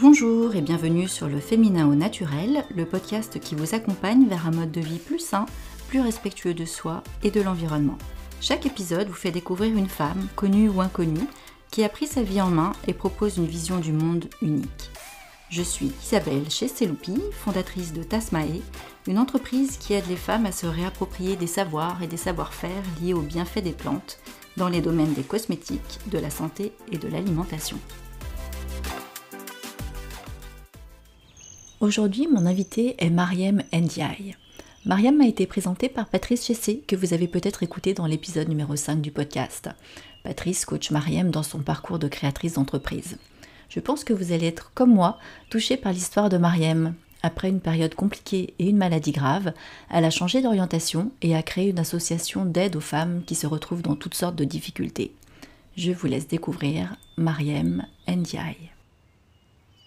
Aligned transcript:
Bonjour 0.00 0.54
et 0.54 0.62
bienvenue 0.62 1.08
sur 1.08 1.28
le 1.28 1.40
Féminin 1.40 1.86
au 1.86 1.94
naturel, 1.94 2.64
le 2.74 2.86
podcast 2.86 3.38
qui 3.38 3.54
vous 3.54 3.74
accompagne 3.74 4.26
vers 4.28 4.46
un 4.46 4.50
mode 4.50 4.72
de 4.72 4.80
vie 4.80 4.98
plus 4.98 5.18
sain, 5.18 5.44
plus 5.88 6.00
respectueux 6.00 6.54
de 6.54 6.64
soi 6.64 7.02
et 7.22 7.30
de 7.30 7.42
l'environnement. 7.42 7.98
Chaque 8.40 8.64
épisode 8.64 9.08
vous 9.08 9.12
fait 9.12 9.30
découvrir 9.30 9.76
une 9.76 9.90
femme, 9.90 10.26
connue 10.36 10.70
ou 10.70 10.80
inconnue, 10.80 11.28
qui 11.70 11.84
a 11.84 11.90
pris 11.90 12.06
sa 12.06 12.22
vie 12.22 12.40
en 12.40 12.48
main 12.48 12.72
et 12.88 12.94
propose 12.94 13.36
une 13.36 13.46
vision 13.46 13.76
du 13.76 13.92
monde 13.92 14.24
unique. 14.40 14.90
Je 15.50 15.60
suis 15.60 15.92
Isabelle 16.02 16.48
Chesteloupi, 16.48 17.20
fondatrice 17.32 17.92
de 17.92 18.02
Tasmae, 18.02 18.62
une 19.06 19.18
entreprise 19.18 19.76
qui 19.76 19.92
aide 19.92 20.08
les 20.08 20.16
femmes 20.16 20.46
à 20.46 20.52
se 20.52 20.66
réapproprier 20.66 21.36
des 21.36 21.46
savoirs 21.46 22.02
et 22.02 22.06
des 22.06 22.16
savoir-faire 22.16 22.82
liés 23.02 23.12
aux 23.12 23.20
bienfaits 23.20 23.62
des 23.62 23.72
plantes 23.72 24.18
dans 24.56 24.70
les 24.70 24.80
domaines 24.80 25.12
des 25.12 25.24
cosmétiques, 25.24 25.98
de 26.06 26.18
la 26.18 26.30
santé 26.30 26.72
et 26.90 26.96
de 26.96 27.08
l'alimentation. 27.08 27.76
Aujourd'hui, 31.80 32.28
mon 32.28 32.46
invité 32.46 32.94
est 32.98 33.10
Mariam 33.10 33.62
Ndiaye. 33.72 34.36
Mariam 34.84 35.16
m'a 35.16 35.26
été 35.26 35.46
présentée 35.46 35.88
par 35.88 36.06
Patrice 36.06 36.46
Chessé, 36.46 36.82
que 36.86 36.96
vous 36.96 37.12
avez 37.14 37.26
peut-être 37.26 37.62
écouté 37.62 37.94
dans 37.94 38.06
l'épisode 38.06 38.48
numéro 38.48 38.76
5 38.76 39.00
du 39.00 39.10
podcast. 39.10 39.68
Patrice 40.22 40.64
coach 40.64 40.90
Mariam 40.90 41.30
dans 41.30 41.42
son 41.42 41.60
parcours 41.60 41.98
de 41.98 42.08
créatrice 42.08 42.54
d'entreprise 42.54 43.16
je 43.70 43.80
pense 43.80 44.04
que 44.04 44.12
vous 44.12 44.32
allez 44.32 44.46
être, 44.48 44.72
comme 44.74 44.92
moi, 44.92 45.18
touché 45.48 45.76
par 45.78 45.92
l'histoire 45.92 46.28
de 46.28 46.36
Mariam. 46.36 46.94
Après 47.22 47.48
une 47.48 47.60
période 47.60 47.94
compliquée 47.94 48.54
et 48.58 48.68
une 48.68 48.76
maladie 48.76 49.12
grave, 49.12 49.52
elle 49.90 50.04
a 50.04 50.10
changé 50.10 50.42
d'orientation 50.42 51.12
et 51.22 51.36
a 51.36 51.42
créé 51.42 51.68
une 51.70 51.78
association 51.78 52.44
d'aide 52.44 52.76
aux 52.76 52.80
femmes 52.80 53.22
qui 53.24 53.34
se 53.34 53.46
retrouvent 53.46 53.82
dans 53.82 53.94
toutes 53.94 54.14
sortes 54.14 54.36
de 54.36 54.44
difficultés. 54.44 55.12
Je 55.76 55.92
vous 55.92 56.08
laisse 56.08 56.26
découvrir 56.26 56.96
Mariam 57.16 57.86
Ndiaye. 58.08 58.70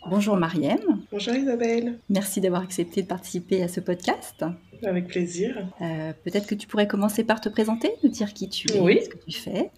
Bonjour 0.09 0.38
Mariam. 0.38 1.03
Bonjour 1.14 1.36
Isabelle. 1.36 2.00
Merci 2.09 2.42
d'avoir 2.42 2.64
accepté 2.64 3.03
de 3.03 3.08
participer 3.08 3.61
à 3.61 3.67
ce 3.67 3.80
podcast. 3.80 4.44
Avec 4.81 5.06
plaisir. 5.06 5.69
Euh, 5.80 6.11
peut-être 6.23 6.47
que 6.47 6.56
tu 6.56 6.66
pourrais 6.66 6.88
commencer 6.88 7.23
par 7.23 7.39
te 7.39 7.50
présenter, 7.50 7.92
nous 8.03 8.09
dire 8.09 8.33
qui 8.33 8.50
tu 8.50 8.67
es, 8.72 9.02
ce 9.03 9.09
que 9.09 9.17
tu 9.28 9.39
fais. 9.39 9.69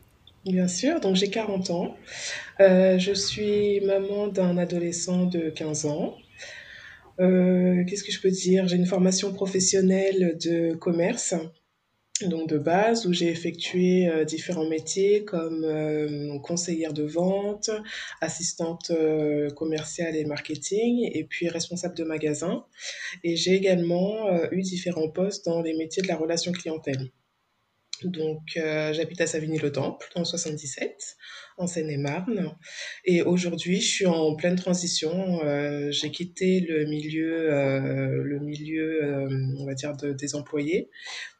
Bien 0.45 0.69
sûr, 0.69 1.01
donc 1.01 1.17
j'ai 1.17 1.29
40 1.29 1.71
ans. 1.71 1.97
Euh, 2.61 2.97
je 2.97 3.11
suis 3.11 3.81
maman 3.81 4.29
d'un 4.29 4.57
adolescent 4.57 5.25
de 5.25 5.49
15 5.49 5.87
ans. 5.87 6.15
Euh, 7.19 7.83
qu'est-ce 7.83 8.05
que 8.05 8.13
je 8.13 8.21
peux 8.21 8.31
dire? 8.31 8.69
J'ai 8.69 8.77
une 8.77 8.85
formation 8.85 9.33
professionnelle 9.33 10.37
de 10.41 10.73
commerce, 10.75 11.35
donc 12.21 12.49
de 12.49 12.57
base, 12.57 13.05
où 13.05 13.13
j'ai 13.13 13.27
effectué 13.27 14.07
euh, 14.07 14.23
différents 14.23 14.67
métiers 14.69 15.25
comme 15.25 16.39
conseillère 16.41 16.93
de 16.93 17.03
vente, 17.03 17.69
assistante 18.21 18.91
commerciale 19.55 20.15
et 20.15 20.25
marketing, 20.25 21.09
et 21.13 21.23
puis 21.25 21.49
responsable 21.49 21.95
de 21.95 22.03
magasin. 22.03 22.65
Et 23.23 23.35
j'ai 23.35 23.53
également 23.53 24.29
eu 24.51 24.61
différents 24.61 25.09
postes 25.09 25.45
dans 25.45 25.61
les 25.61 25.75
métiers 25.75 26.03
de 26.03 26.07
la 26.07 26.15
relation 26.15 26.51
clientèle. 26.51 27.11
Donc, 28.03 28.57
euh, 28.57 28.93
j'habite 28.93 29.21
à 29.21 29.27
Savigny-le-Temple, 29.27 30.07
dans 30.15 30.25
77, 30.25 31.15
en 31.57 31.65
Seine-et-Marne. 31.65 32.55
Et 33.05 33.21
aujourd'hui, 33.21 33.79
je 33.79 33.87
suis 33.87 34.05
en 34.05 34.35
pleine 34.35 34.55
transition. 34.55 35.41
Euh, 35.43 35.91
j'ai 35.91 36.11
quitté 36.11 36.59
le 36.59 36.85
milieu, 36.85 37.53
euh, 37.53 38.21
le 38.23 38.39
milieu 38.39 39.27
on 39.57 39.65
va 39.65 39.73
dire, 39.73 39.93
des 39.95 40.35
employés 40.35 40.89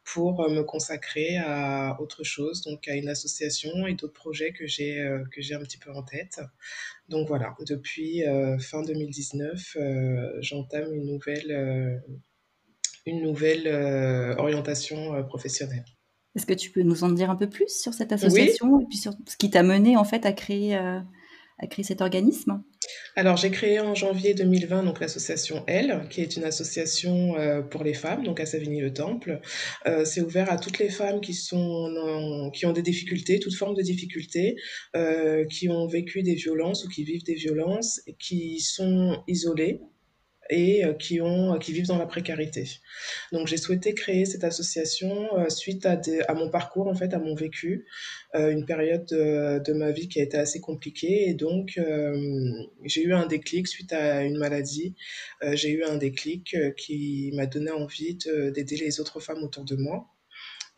pour 0.04 0.48
me 0.48 0.62
consacrer 0.62 1.36
à 1.36 2.00
autre 2.00 2.22
chose, 2.22 2.62
donc 2.62 2.86
à 2.88 2.94
une 2.94 3.08
association 3.08 3.86
et 3.86 3.94
d'autres 3.94 4.14
projets 4.14 4.52
que 4.52 4.66
j'ai 4.66 5.04
que 5.32 5.54
un 5.54 5.58
petit 5.58 5.78
peu 5.78 5.90
en 5.90 6.02
tête. 6.02 6.40
Donc 7.08 7.28
voilà, 7.28 7.54
depuis 7.66 8.22
fin 8.60 8.82
2019, 8.82 9.76
j'entame 10.40 10.94
une 10.94 11.06
nouvelle, 11.06 12.02
une 13.04 13.22
nouvelle 13.22 13.66
orientation 14.38 15.24
professionnelle. 15.24 15.84
Est-ce 16.36 16.44
que 16.44 16.54
tu 16.54 16.70
peux 16.70 16.82
nous 16.82 17.02
en 17.02 17.08
dire 17.08 17.30
un 17.30 17.36
peu 17.36 17.48
plus 17.48 17.68
sur 17.68 17.94
cette 17.94 18.12
association 18.12 18.80
et 18.80 18.84
puis 18.84 18.98
sur 18.98 19.12
ce 19.26 19.36
qui 19.38 19.48
t'a 19.48 19.62
mené 19.62 19.96
en 19.96 20.04
fait 20.04 20.26
à 20.26 20.32
créer, 20.32 20.76
euh, 20.76 21.00
à 21.58 21.66
créer 21.66 21.82
cet 21.82 22.02
organisme? 22.02 22.62
Alors 23.16 23.38
j'ai 23.38 23.50
créé 23.50 23.80
en 23.80 23.94
janvier 23.94 24.34
2020 24.34 24.84
donc 24.84 25.00
l'association 25.00 25.64
Elle, 25.66 26.06
qui 26.10 26.20
est 26.20 26.36
une 26.36 26.44
association 26.44 27.38
euh, 27.38 27.62
pour 27.62 27.84
les 27.84 27.94
femmes, 27.94 28.22
donc 28.22 28.38
à 28.38 28.44
Savigny-le-Temple. 28.44 29.40
Euh, 29.86 30.04
c'est 30.04 30.20
ouvert 30.20 30.52
à 30.52 30.58
toutes 30.58 30.78
les 30.78 30.90
femmes 30.90 31.22
qui 31.22 31.32
sont 31.32 32.50
qui 32.52 32.66
ont 32.66 32.72
des 32.72 32.82
difficultés, 32.82 33.40
toutes 33.40 33.56
formes 33.56 33.74
de 33.74 33.82
difficultés, 33.82 34.56
qui 35.50 35.70
ont 35.70 35.86
vécu 35.86 36.22
des 36.22 36.34
violences 36.34 36.84
ou 36.84 36.88
qui 36.90 37.02
vivent 37.02 37.24
des 37.24 37.34
violences, 37.34 38.02
qui 38.18 38.60
sont 38.60 39.22
isolées 39.26 39.80
et 40.50 40.84
euh, 40.84 40.92
qui, 40.92 41.20
ont, 41.20 41.58
qui 41.58 41.72
vivent 41.72 41.86
dans 41.86 41.98
la 41.98 42.06
précarité. 42.06 42.64
Donc 43.32 43.46
j'ai 43.46 43.56
souhaité 43.56 43.94
créer 43.94 44.24
cette 44.24 44.44
association 44.44 45.38
euh, 45.38 45.48
suite 45.48 45.86
à, 45.86 46.34
mon 46.34 46.50
parcours, 46.50 46.88
en 46.88 46.94
fait, 46.94 47.14
à 47.14 47.18
mon 47.18 47.34
vécu, 47.34 47.86
euh, 48.34 48.50
une 48.50 48.64
période 48.64 49.06
de, 49.06 49.62
de, 49.64 49.72
ma 49.72 49.90
vie 49.90 50.08
qui 50.08 50.20
a 50.20 50.22
été 50.22 50.36
assez 50.36 50.60
compliquée. 50.60 51.28
Et 51.28 51.34
donc 51.34 51.80
j'ai 52.84 53.02
eu 53.02 53.12
un 53.12 53.26
déclic 53.26 53.68
suite 53.68 53.92
à 53.92 54.22
une 54.22 54.38
maladie. 54.38 54.94
j'ai 55.52 55.70
eu 55.70 55.84
un 55.84 55.96
déclic 55.96 56.56
qui 56.76 57.30
m'a 57.34 57.46
donné 57.46 57.70
envie 57.70 58.16
d'aider 58.16 58.76
les 58.76 59.00
autres 59.00 59.20
femmes 59.20 59.42
autour 59.42 59.64
de 59.64 59.76
moi. 59.76 60.06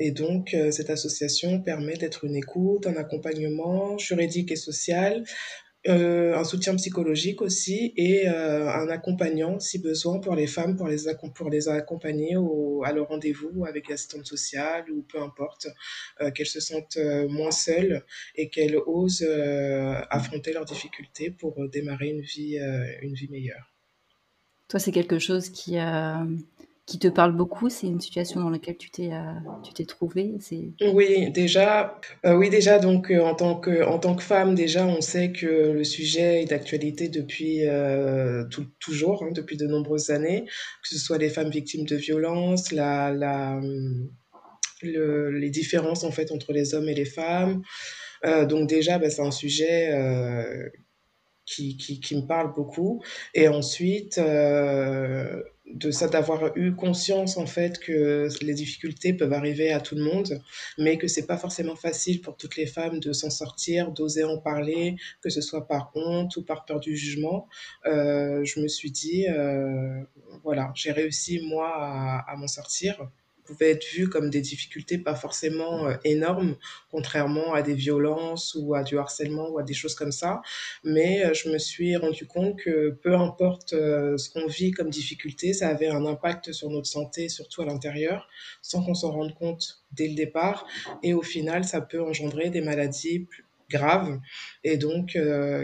Et 0.01 0.13
donc, 0.13 0.57
cette 0.71 0.91
association 0.91 1.61
permet 1.61 1.97
d'être 1.97 2.25
une 2.25 2.37
écoute, 2.37 2.87
un 2.87 2.97
accompagnement 2.97 3.99
juridique 3.99 4.53
et 4.53 4.57
social, 4.57 5.25
euh, 5.87 6.37
un 6.37 6.43
soutien 6.43 6.75
psychologique 6.75 7.41
aussi 7.41 7.93
et 7.97 8.29
euh, 8.29 8.69
un 8.69 8.89
accompagnant 8.89 9.61
si 9.61 9.79
besoin 9.79 10.19
pour 10.19 10.35
les 10.35 10.49
femmes, 10.49 10.77
pour 10.77 10.89
les, 10.89 10.99
pour 11.37 11.51
les 11.51 11.69
accompagner 11.69 12.37
au, 12.37 12.83
à 12.85 12.93
leur 12.93 13.07
rendez-vous 13.07 13.65
avec 13.65 13.89
l'assistante 13.89 14.27
sociale 14.27 14.91
ou 14.91 15.03
peu 15.03 15.23
importe, 15.23 15.69
euh, 16.21 16.33
qu'elles 16.33 16.47
se 16.47 16.61
sentent 16.61 16.99
moins 17.29 17.53
seules 17.53 18.05
et 18.35 18.51
qu'elles 18.51 18.77
osent 18.87 19.27
affronter 20.11 20.53
leurs 20.53 20.65
difficultés 20.65 21.31
pour 21.31 21.69
démarrer 21.69 22.09
une 22.09 22.23
vie, 22.23 22.59
une 23.03 23.15
vie 23.15 23.29
meilleure. 23.29 23.73
Toi, 24.69 24.81
c'est 24.81 24.93
quelque 24.93 25.19
chose 25.19 25.49
qui, 25.49 25.77
qui 26.89 26.99
te 26.99 27.09
parle 27.09 27.37
beaucoup 27.37 27.69
C'est 27.69 27.87
une 27.87 28.01
situation 28.01 28.41
dans 28.41 28.49
laquelle 28.49 28.79
tu 28.79 28.91
t'es 28.91 29.13
euh, 29.13 29.33
tu 29.63 29.75
t'es 29.75 29.85
trouvée 29.85 30.35
Oui, 30.81 31.31
déjà, 31.31 32.01
euh, 32.25 32.35
oui 32.35 32.49
déjà 32.49 32.79
donc 32.79 33.11
euh, 33.11 33.21
en 33.21 33.35
tant 33.35 33.57
que 33.57 33.85
en 33.85 33.99
tant 33.99 34.17
que 34.17 34.23
femme 34.23 34.55
déjà 34.55 34.87
on 34.87 35.03
sait 35.03 35.31
que 35.31 35.47
le 35.47 35.85
sujet 35.85 36.43
est 36.43 36.47
d'actualité 36.47 37.09
depuis 37.09 37.61
toujours 38.81 39.23
hein, 39.23 39.33
depuis 39.33 39.59
de 39.59 39.67
nombreuses 39.67 40.09
années, 40.09 40.47
que 40.47 40.89
ce 40.89 40.99
soit 40.99 41.19
les 41.19 41.29
femmes 41.29 41.51
victimes 41.51 41.85
de 41.85 41.97
violences, 41.97 42.73
la, 42.73 43.13
la 43.13 43.61
le, 44.81 45.31
les 45.31 45.51
différences 45.51 46.05
en 46.05 46.11
fait 46.11 46.33
entre 46.33 46.55
les 46.55 46.75
hommes 46.75 46.89
et 46.89 46.95
les 46.95 47.05
femmes. 47.05 47.63
donc 48.49 48.67
déjà 48.67 48.99
bah, 48.99 49.11
c'est 49.11 49.23
un 49.23 49.31
sujet 49.31 49.93
qui, 51.45 51.77
qui, 51.77 52.17
me 52.17 52.27
parle 52.27 52.55
beaucoup. 52.55 53.03
Et 53.35 53.49
ensuite, 53.49 54.21
de 55.75 55.91
ça, 55.91 56.09
d'avoir 56.09 56.57
eu 56.57 56.75
conscience 56.75 57.37
en 57.37 57.47
fait 57.47 57.79
que 57.79 58.29
les 58.43 58.55
difficultés 58.55 59.13
peuvent 59.13 59.33
arriver 59.33 59.71
à 59.73 59.81
tout 59.81 59.95
le 59.95 60.03
monde, 60.03 60.43
mais 60.79 60.99
que 60.99 61.09
c'est 61.09 61.27
pas 61.27 61.37
forcément 61.37 61.77
facile 61.77 62.21
pour 62.21 62.37
toutes 62.37 62.57
les 62.57 62.67
femmes 62.67 63.01
de 63.01 63.13
s'en 63.13 63.31
sortir, 63.31 63.93
d'oser 63.93 64.25
en 64.25 64.39
parler, 64.39 64.97
que 65.23 65.31
ce 65.31 65.41
soit 65.41 65.67
par 65.67 65.91
honte 65.95 66.37
ou 66.37 66.45
par 66.45 66.65
peur 66.65 66.81
du 66.81 66.97
jugement. 66.97 67.49
Euh, 67.87 68.45
je 68.45 68.61
me 68.61 68.69
suis 68.69 68.91
dit, 68.91 69.27
euh, 69.29 70.01
voilà, 70.43 70.73
j'ai 70.75 70.93
réussi 70.93 71.41
moi 71.41 71.73
à, 71.75 72.31
à 72.31 72.37
m'en 72.37 72.49
sortir 72.49 73.09
pouvaient 73.49 73.71
être 73.71 73.87
vues 73.87 74.11
comme 74.11 74.29
des 74.29 74.43
difficultés 74.43 74.99
pas 74.99 75.15
forcément 75.15 75.87
euh, 75.87 75.95
énormes, 76.05 76.57
contrairement 76.91 77.55
à 77.55 77.63
des 77.63 77.75
violences 77.75 78.55
ou 78.61 78.75
à 78.75 78.83
du 78.83 78.99
harcèlement 78.99 79.49
ou 79.49 79.59
à 79.59 79.63
des 79.63 79.73
choses 79.73 79.95
comme 79.95 80.13
ça. 80.13 80.43
Mais 80.85 81.25
euh, 81.25 81.33
je 81.33 81.49
me 81.49 81.59
suis 81.59 81.97
rendu 81.97 82.27
compte 82.27 82.59
que 82.59 82.91
peu 82.91 83.15
importe 83.15 83.73
euh, 83.73 84.19
ce 84.19 84.29
qu'on 84.29 84.47
vit 84.47 84.71
comme 84.71 84.91
difficulté, 84.91 85.55
ça 85.55 85.69
avait 85.69 85.89
un 85.89 86.05
impact 86.05 86.53
sur 86.53 86.69
notre 86.69 86.87
santé, 86.87 87.31
surtout 87.31 87.63
à 87.63 87.65
l'intérieur, 87.65 88.29
sans 88.61 88.83
qu'on 88.83 88.95
s'en 88.95 89.13
rende 89.13 89.35
compte 89.35 89.83
dès 89.93 90.09
le 90.09 90.15
départ. 90.15 90.67
Et 91.03 91.15
au 91.15 91.23
final, 91.23 91.65
ça 91.65 91.81
peut 91.81 92.03
engendrer 92.03 92.51
des 92.51 92.61
maladies 92.61 93.21
plus 93.21 93.45
graves 93.71 94.19
et 94.65 94.79
donc 94.79 95.19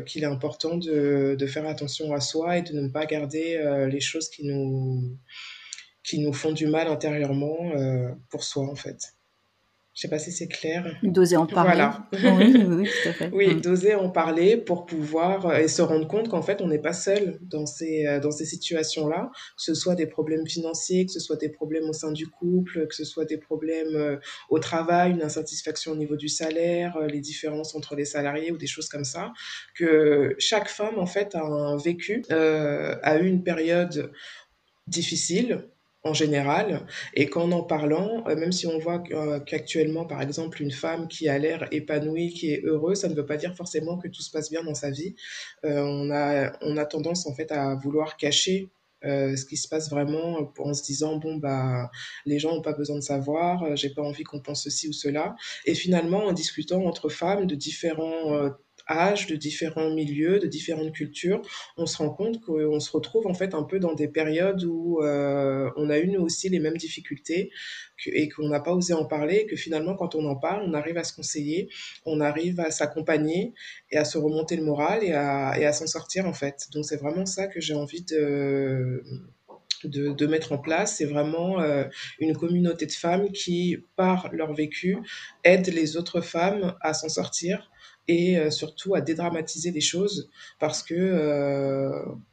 qu'il 0.05 0.23
est 0.23 0.27
important 0.27 0.77
de, 0.77 1.47
faire 1.47 1.67
attention 1.67 2.13
à 2.13 2.21
soi 2.21 2.59
et 2.59 2.63
de 2.63 2.79
ne 2.79 2.89
pas 2.89 3.07
garder 3.07 3.59
les 3.91 4.01
choses 4.01 4.29
qui 4.29 4.45
nous 4.45 5.17
qui 6.05 6.19
nous 6.21 6.33
font 6.33 6.53
du 6.53 6.67
mal 6.67 6.87
intérieurement 6.89 7.73
euh, 7.75 8.11
pour 8.31 8.45
soi 8.45 8.65
en 8.71 8.77
fait. 8.77 9.15
Je 9.95 10.01
sais 10.01 10.09
pas 10.09 10.19
si 10.19 10.33
c'est 10.33 10.49
clair. 10.49 10.93
D'oser 11.05 11.37
en 11.37 11.47
parler. 11.47 11.71
Voilà. 11.71 12.09
oui, 12.37 12.65
oui, 12.69 12.89
tout 12.89 13.09
à 13.09 13.12
fait. 13.12 13.31
Oui, 13.33 13.55
Mm. 13.55 13.61
d'oser 13.61 13.95
en 13.95 14.11
parler 14.11 14.56
pour 14.56 14.87
pouvoir 14.87 15.47
euh, 15.47 15.59
et 15.59 15.69
se 15.69 15.83
rendre 15.83 16.09
compte 16.09 16.29
qu'en 16.29 16.43
fait, 16.43 16.61
on 16.61 16.67
n'est 16.67 16.81
pas 16.81 16.93
seul 16.93 17.39
dans 17.43 17.65
ces, 17.65 18.05
euh, 18.05 18.19
dans 18.19 18.33
ces 18.33 18.45
situations-là, 18.45 19.31
que 19.33 19.62
ce 19.62 19.73
soit 19.73 19.95
des 19.95 20.06
problèmes 20.09 20.49
financiers, 20.49 21.06
que 21.06 21.12
ce 21.12 21.21
soit 21.21 21.37
des 21.37 21.49
problèmes 21.49 21.89
au 21.89 21.93
sein 21.93 22.11
du 22.11 22.27
couple, 22.27 22.89
que 22.89 22.95
ce 22.95 23.05
soit 23.05 23.25
des 23.25 23.39
problèmes 23.39 23.95
euh, 23.95 24.17
au 24.51 24.59
travail, 24.59 25.12
une 25.12 25.23
insatisfaction 25.23 25.93
au 25.93 25.97
niveau 25.97 26.17
du 26.17 26.29
salaire, 26.29 26.99
les 27.09 27.21
différences 27.21 27.77
entre 27.77 27.95
les 27.95 28.05
salariés 28.05 28.51
ou 28.51 28.56
des 28.56 28.67
choses 28.67 28.89
comme 28.89 29.05
ça, 29.05 29.33
que 29.77 30.35
chaque 30.41 30.69
femme, 30.69 30.99
en 30.99 31.06
fait, 31.06 31.37
a 31.37 31.43
un 31.45 31.77
vécu, 31.77 32.25
a 32.31 33.17
eu 33.19 33.27
une 33.29 33.45
période 33.45 34.11
difficile 34.89 35.69
en 36.05 36.12
général, 36.12 36.87
et 37.15 37.27
qu'en 37.31 37.51
en 37.51 37.62
parlant, 37.62 38.25
euh, 38.29 38.37
même 38.37 38.53
si 38.53 38.67
on 38.67 38.79
voit 38.79 39.03
euh, 39.12 39.41
qu'actuellement, 39.41 40.05
par 40.05 40.21
exemple, 40.21 40.61
une 40.61 40.71
femme 40.71 41.09
qui 41.09 41.29
a 41.29 41.39
l'air 41.39 41.67
épanouie, 41.73 42.35
qui 42.35 42.53
est 42.53 42.62
heureuse, 42.65 42.99
ça 43.01 43.09
ne 43.09 43.15
veut 43.15 43.25
pas 43.25 43.39
dire 43.39 43.56
forcément 43.56 43.97
que 43.97 44.09
tout 44.09 44.21
se 44.21 44.31
passe 44.31 44.51
bien 44.51 44.62
dans 44.62 44.75
sa 44.75 44.91
vie. 44.91 45.17
Euh, 45.65 45.81
on 45.81 46.11
a, 46.11 46.53
on 46.61 46.77
a 46.77 46.85
tendance 46.85 47.27
en 47.27 47.35
fait 47.35 47.51
à 47.51 47.75
vouloir 47.75 48.17
cacher 48.17 48.69
ce 49.06 49.45
qui 49.45 49.59
se 49.59 49.69
passe 49.69 49.91
vraiment 49.91 50.51
en 50.59 50.73
se 50.73 50.83
disant 50.83 51.19
bon 51.19 51.37
bah 51.37 51.91
les 52.25 52.39
gens 52.39 52.55
n'ont 52.55 52.62
pas 52.62 52.73
besoin 52.73 52.97
de 52.97 53.03
savoir, 53.03 53.77
j'ai 53.77 53.91
pas 53.91 54.01
envie 54.01 54.23
qu'on 54.23 54.41
pense 54.41 54.65
ceci 54.65 54.89
ou 54.89 54.95
cela. 54.95 55.37
Et 55.67 55.75
finalement, 55.75 56.25
en 56.25 56.33
discutant 56.33 56.83
entre 56.87 57.11
femmes 57.11 57.47
de 57.47 57.55
différents 57.55 58.49
âges, 58.89 59.27
de 59.27 59.37
différents 59.37 59.91
milieux, 59.91 60.39
de 60.39 60.47
différentes 60.47 60.93
cultures, 60.93 61.43
on 61.77 61.87
se 61.87 61.99
rend 61.99 62.11
compte 62.11 62.41
qu'on 62.41 62.81
se 62.81 62.91
retrouve 62.91 63.27
en 63.27 63.35
fait 63.35 63.55
un 63.55 63.63
peu 63.63 63.79
dans 63.79 63.95
des 63.95 64.09
périodes 64.09 64.65
où 64.65 65.01
euh, 65.03 65.71
on 65.77 65.91
a 65.91 65.99
eu 65.99 66.09
nous 66.09 66.21
aussi 66.21 66.49
les 66.49 66.61
mêmes 66.61 66.77
difficultés 66.77 67.51
et 68.07 68.29
qu'on 68.29 68.49
n'a 68.49 68.61
pas 68.61 68.73
osé 68.73 68.93
en 68.93 69.05
parler, 69.05 69.37
et 69.37 69.47
que 69.47 69.57
finalement 69.57 69.95
quand 69.95 70.15
on 70.15 70.27
en 70.27 70.37
parle, 70.37 70.65
on 70.67 70.75
arrive 70.75 70.99
à 70.99 71.05
se 71.05 71.15
conseiller, 71.15 71.69
on 72.05 72.21
arrive 72.21 72.61
à 72.61 72.71
s'accompagner 72.71 73.55
et 73.91 73.97
à 73.97 74.05
se 74.05 74.19
remonter 74.19 74.57
le 74.57 74.65
moral 74.65 75.05
et 75.05 75.13
à, 75.13 75.73
s'en 75.73 75.87
sortir 75.87 76.27
en 76.27 76.33
fait. 76.33 76.69
Donc 76.73 76.85
c'est 76.85 76.97
vraiment 76.97 77.27
ça 77.27 77.47
que 77.47 77.61
j'ai 77.61 77.75
envie 77.75 78.03
de, 78.03 79.03
de, 79.85 80.13
de, 80.13 80.27
mettre 80.27 80.53
en 80.53 80.59
place. 80.59 80.97
C'est 80.97 81.05
vraiment 81.05 81.61
euh, 81.61 81.85
une 82.19 82.37
communauté 82.37 82.87
de 82.87 82.93
femmes 82.93 83.31
qui, 83.33 83.79
par 83.97 84.31
leur 84.33 84.53
vécu, 84.53 84.99
aident 85.45 85.73
les 85.73 85.97
autres 85.97 86.21
femmes 86.21 86.75
à 86.81 86.95
s'en 86.95 87.09
sortir 87.09 87.71
et 88.09 88.39
euh, 88.39 88.51
surtout 88.51 88.95
à 88.95 89.01
dédramatiser 89.01 89.71
les 89.71 89.81
choses 89.81 90.31
parce 90.59 90.83
que 90.83 90.95
euh, 90.95 91.91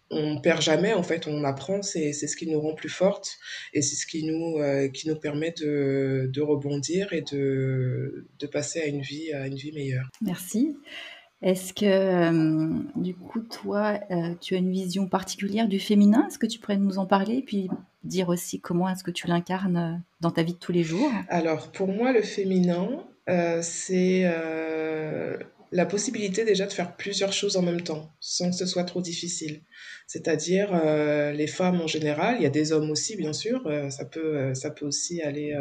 on 0.09 0.41
perd 0.41 0.62
jamais 0.62 0.94
en 0.94 1.03
fait 1.03 1.27
on 1.27 1.44
apprend 1.44 1.81
c'est 1.81 2.12
c'est 2.12 2.27
ce 2.27 2.35
qui 2.35 2.47
nous 2.47 2.59
rend 2.59 2.73
plus 2.73 2.89
fortes 2.89 3.38
et 3.73 3.81
c'est 3.81 3.95
ce 3.95 4.06
qui 4.06 4.23
nous 4.25 4.57
euh, 4.57 4.89
qui 4.89 5.07
nous 5.07 5.15
permet 5.15 5.53
de, 5.57 6.29
de 6.31 6.41
rebondir 6.41 7.13
et 7.13 7.21
de, 7.21 8.27
de 8.39 8.47
passer 8.47 8.81
à 8.81 8.85
une 8.85 9.01
vie 9.01 9.31
à 9.33 9.47
une 9.47 9.56
vie 9.56 9.71
meilleure. 9.71 10.09
Merci. 10.21 10.75
Est-ce 11.44 11.73
que, 11.73 11.85
euh, 11.85 12.83
du 12.95 13.15
coup, 13.15 13.39
toi, 13.39 14.00
tu 14.41 14.53
as 14.53 14.59
une 14.59 14.71
vision 14.71 15.07
particulière 15.07 15.68
du 15.68 15.79
féminin? 15.79 16.27
Est-ce 16.27 16.38
que 16.38 16.45
tu 16.45 16.59
pourrais 16.59 16.77
nous 16.77 17.00
en 17.00 17.07
parler 17.07 17.38
et 17.38 17.41
puis 17.41 17.68
dire 18.03 18.29
aussi 18.29 18.59
comment 18.59 18.88
est-ce 18.88 19.03
que 19.03 19.09
tu 19.09 19.25
l'incarnes 19.25 20.03
dans 20.19 20.29
ta 20.29 20.44
vie 20.44 20.53
de 20.53 20.59
tous 20.59 20.71
les 20.71 20.83
jours? 20.83 21.09
Alors, 21.29 21.71
pour 21.71 21.88
moi, 21.88 22.13
le 22.13 22.21
féminin, 22.21 23.03
c'est 23.63 24.31
la 25.71 25.85
possibilité 25.85 26.44
déjà 26.45 26.65
de 26.65 26.73
faire 26.73 26.95
plusieurs 26.97 27.33
choses 27.33 27.57
en 27.57 27.62
même 27.62 27.81
temps, 27.81 28.12
sans 28.19 28.50
que 28.50 28.56
ce 28.56 28.65
soit 28.65 28.83
trop 28.83 29.01
difficile. 29.01 29.63
C'est-à-dire 30.07 30.71
euh, 30.73 31.31
les 31.31 31.47
femmes 31.47 31.81
en 31.81 31.88
général, 31.88 32.35
il 32.39 32.44
y 32.44 32.45
a 32.45 32.50
des 32.50 32.71
hommes 32.73 32.91
aussi 32.91 33.15
bien 33.15 33.33
sûr, 33.33 33.65
euh, 33.68 33.89
ça 33.89 34.06
peut 34.06 34.53
ça 34.53 34.71
peut 34.71 34.85
aussi 34.85 35.21
aller 35.21 35.56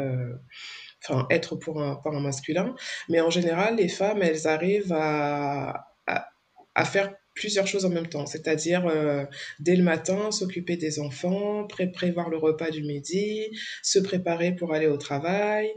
enfin 1.03 1.25
être 1.29 1.55
pour 1.55 1.81
un 1.81 1.95
pour 1.95 2.13
un 2.15 2.21
masculin, 2.21 2.75
mais 3.09 3.21
en 3.21 3.29
général 3.29 3.77
les 3.77 3.87
femmes 3.87 4.21
elles 4.21 4.47
arrivent 4.47 4.93
à 4.93 5.87
à, 6.07 6.29
à 6.75 6.85
faire 6.85 7.13
plusieurs 7.41 7.65
choses 7.65 7.85
en 7.85 7.89
même 7.89 8.05
temps, 8.05 8.27
c'est-à-dire 8.27 8.85
euh, 8.85 9.25
dès 9.59 9.75
le 9.75 9.81
matin 9.81 10.29
s'occuper 10.29 10.77
des 10.77 10.99
enfants, 10.99 11.65
pré 11.65 11.87
prévoir 11.91 12.29
le 12.29 12.37
repas 12.37 12.69
du 12.69 12.83
midi, 12.83 13.49
se 13.81 13.97
préparer 13.97 14.55
pour 14.55 14.75
aller 14.75 14.85
au 14.85 14.97
travail, 14.97 15.73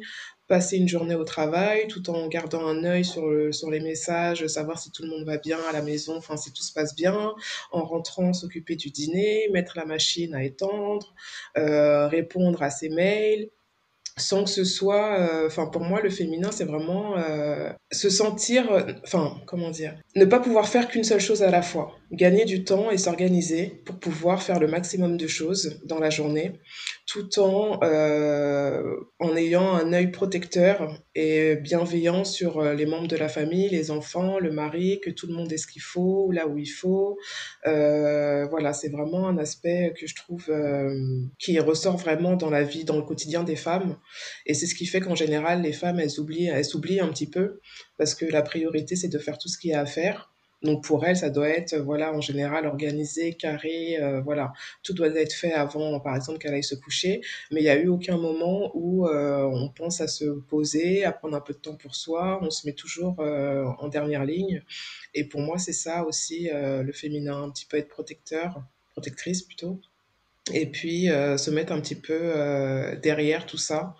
passer 0.46 0.76
une 0.76 0.88
journée 0.88 1.14
au 1.14 1.25
travail 1.25 1.88
tout 1.88 2.11
en 2.11 2.28
gardant 2.28 2.66
un 2.66 2.84
œil 2.84 3.02
sur, 3.02 3.26
le, 3.31 3.50
sur 3.50 3.70
les 3.70 3.81
messages, 3.81 4.46
savoir 4.46 4.78
si 4.78 4.93
tout 4.93 5.05
le 5.05 5.08
monde 5.08 5.25
va 5.25 5.38
bien 5.38 5.58
à 5.70 5.72
la 5.72 5.81
maison, 5.81 6.16
enfin 6.19 6.37
si 6.37 6.52
tout 6.52 6.62
se 6.62 6.75
passe 6.75 6.94
bien, 6.94 7.32
en 7.72 7.82
rentrant 7.82 8.34
s'occuper 8.34 8.76
du 8.76 8.90
dîner, 8.90 9.49
mettre 9.50 9.72
la 9.78 9.87
machine 9.87 10.34
à 10.34 10.44
étendre, 10.44 11.14
euh, 11.56 12.08
répondre 12.08 12.62
à 12.62 12.69
ses 12.69 12.90
mails, 12.90 13.49
sans 14.16 14.44
que 14.44 14.50
ce 14.50 14.64
soit, 14.64 15.46
enfin 15.46 15.64
euh, 15.64 15.70
pour 15.70 15.82
moi 15.82 16.00
le 16.00 16.11
féminin 16.11 16.50
c'est 16.52 16.64
vraiment 16.64 17.16
euh, 17.19 17.70
se 17.90 18.11
sentir, 18.11 18.64
enfin 19.02 19.37
comment 19.46 19.70
dire, 19.70 19.96
ne 20.14 20.25
pas 20.25 20.38
pouvoir 20.38 20.69
faire 20.69 20.88
qu'une 20.88 21.05
seule 21.05 21.20
chose 21.20 21.43
à 21.43 21.50
la 21.50 21.62
fois, 21.62 21.96
gagner 22.12 22.44
du 22.44 22.64
temps 22.64 22.90
et 22.90 22.99
s'organiser 22.99 23.82
pour 23.84 23.96
pouvoir 23.96 24.43
faire 24.43 24.61
le 24.61 24.69
maximum 24.69 25.16
de 25.16 25.26
choses 25.26 25.81
dans 25.84 25.99
la 25.99 26.11
journée, 26.11 26.61
tout 27.06 27.38
en 27.38 27.80
euh, 27.82 28.82
en 29.18 29.36
ayant 29.36 29.74
un 29.74 29.92
œil 29.92 30.10
protecteur 30.10 30.98
et 31.14 31.56
bienveillant 31.56 32.24
sur 32.24 32.62
les 32.62 32.86
membres 32.86 33.08
de 33.08 33.16
la 33.16 33.28
famille, 33.28 33.68
les 33.68 33.90
enfants, 33.90 34.38
le 34.38 34.50
mari, 34.50 35.00
que 35.02 35.10
tout 35.10 35.26
le 35.26 35.34
monde 35.34 35.52
ait 35.52 35.58
ce 35.58 35.66
qu'il 35.66 35.82
faut 35.82 36.30
là 36.32 36.46
où 36.46 36.58
il 36.58 36.66
faut. 36.66 37.18
Euh, 37.66 38.46
voilà, 38.46 38.72
c'est 38.72 38.88
vraiment 38.88 39.28
un 39.28 39.38
aspect 39.38 39.94
que 39.98 40.06
je 40.06 40.14
trouve 40.14 40.46
euh, 40.48 40.94
qui 41.38 41.58
ressort 41.58 41.96
vraiment 41.96 42.36
dans 42.36 42.50
la 42.50 42.62
vie, 42.62 42.84
dans 42.84 42.96
le 42.96 43.02
quotidien 43.02 43.44
des 43.44 43.56
femmes. 43.56 43.96
Et 44.46 44.54
c'est 44.54 44.66
ce 44.66 44.74
qui 44.74 44.86
fait 44.86 45.00
qu'en 45.00 45.14
général, 45.14 45.62
les 45.62 45.72
femmes, 45.72 46.00
elles 46.00 46.20
oublient, 46.20 46.48
elles 46.48 46.64
s'oublient 46.64 47.00
un 47.00 47.08
petit 47.08 47.28
peu 47.28 47.60
parce 47.98 48.14
que 48.14 48.24
la 48.24 48.42
priorité, 48.42 48.96
c'est 48.96 49.08
de 49.08 49.18
faire 49.18 49.38
tout 49.38 49.48
ce 49.48 49.58
qu'il 49.58 49.70
y 49.70 49.74
a 49.74 49.80
à 49.80 49.86
faire. 49.86 50.33
Donc 50.64 50.82
pour 50.82 51.05
elles, 51.05 51.16
ça 51.16 51.28
doit 51.28 51.49
être, 51.50 51.76
voilà, 51.76 52.12
en 52.14 52.22
général, 52.22 52.66
organisé, 52.66 53.34
carré, 53.34 53.99
euh, 54.00 54.22
voilà. 54.22 54.52
Tout 54.82 54.94
doit 54.94 55.08
être 55.08 55.34
fait 55.34 55.52
avant, 55.52 56.00
par 56.00 56.16
exemple, 56.16 56.38
qu'elle 56.38 56.55
aille 56.55 56.64
se 56.64 56.75
coucher. 56.75 57.20
Mais 57.50 57.61
il 57.61 57.64
n'y 57.64 57.69
a 57.69 57.76
eu 57.76 57.88
aucun 57.88 58.16
moment 58.16 58.70
où 58.75 59.06
euh, 59.06 59.43
on 59.44 59.69
pense 59.69 60.00
à 60.00 60.08
se 60.08 60.25
poser, 60.25 61.05
à 61.05 61.12
prendre 61.12 61.37
un 61.37 61.40
peu 61.43 61.52
de 61.52 61.58
temps 61.58 61.76
pour 61.76 61.94
soi. 61.94 62.38
On 62.43 62.50
se 62.50 62.66
met 62.66 62.72
toujours 62.72 63.20
euh, 63.20 63.64
en 63.78 63.88
dernière 63.88 64.25
ligne. 64.25 64.62
Et 65.12 65.25
pour 65.25 65.43
moi, 65.43 65.58
c'est 65.58 65.75
ça 65.75 66.05
aussi, 66.05 66.50
euh, 66.50 66.82
le 66.82 66.93
féminin, 66.93 67.43
un 67.43 67.50
petit 67.50 67.67
peu 67.67 67.76
être 67.76 67.88
protecteur, 67.88 68.62
protectrice 68.94 69.43
plutôt 69.43 69.81
et 70.52 70.67
puis 70.67 71.10
euh, 71.10 71.38
se 71.38 71.50
mettre 71.50 71.72
un 71.72 71.81
petit 71.81 71.94
peu 71.94 72.19
euh, 72.20 72.96
derrière 72.96 73.46
tout 73.46 73.56
ça 73.56 73.94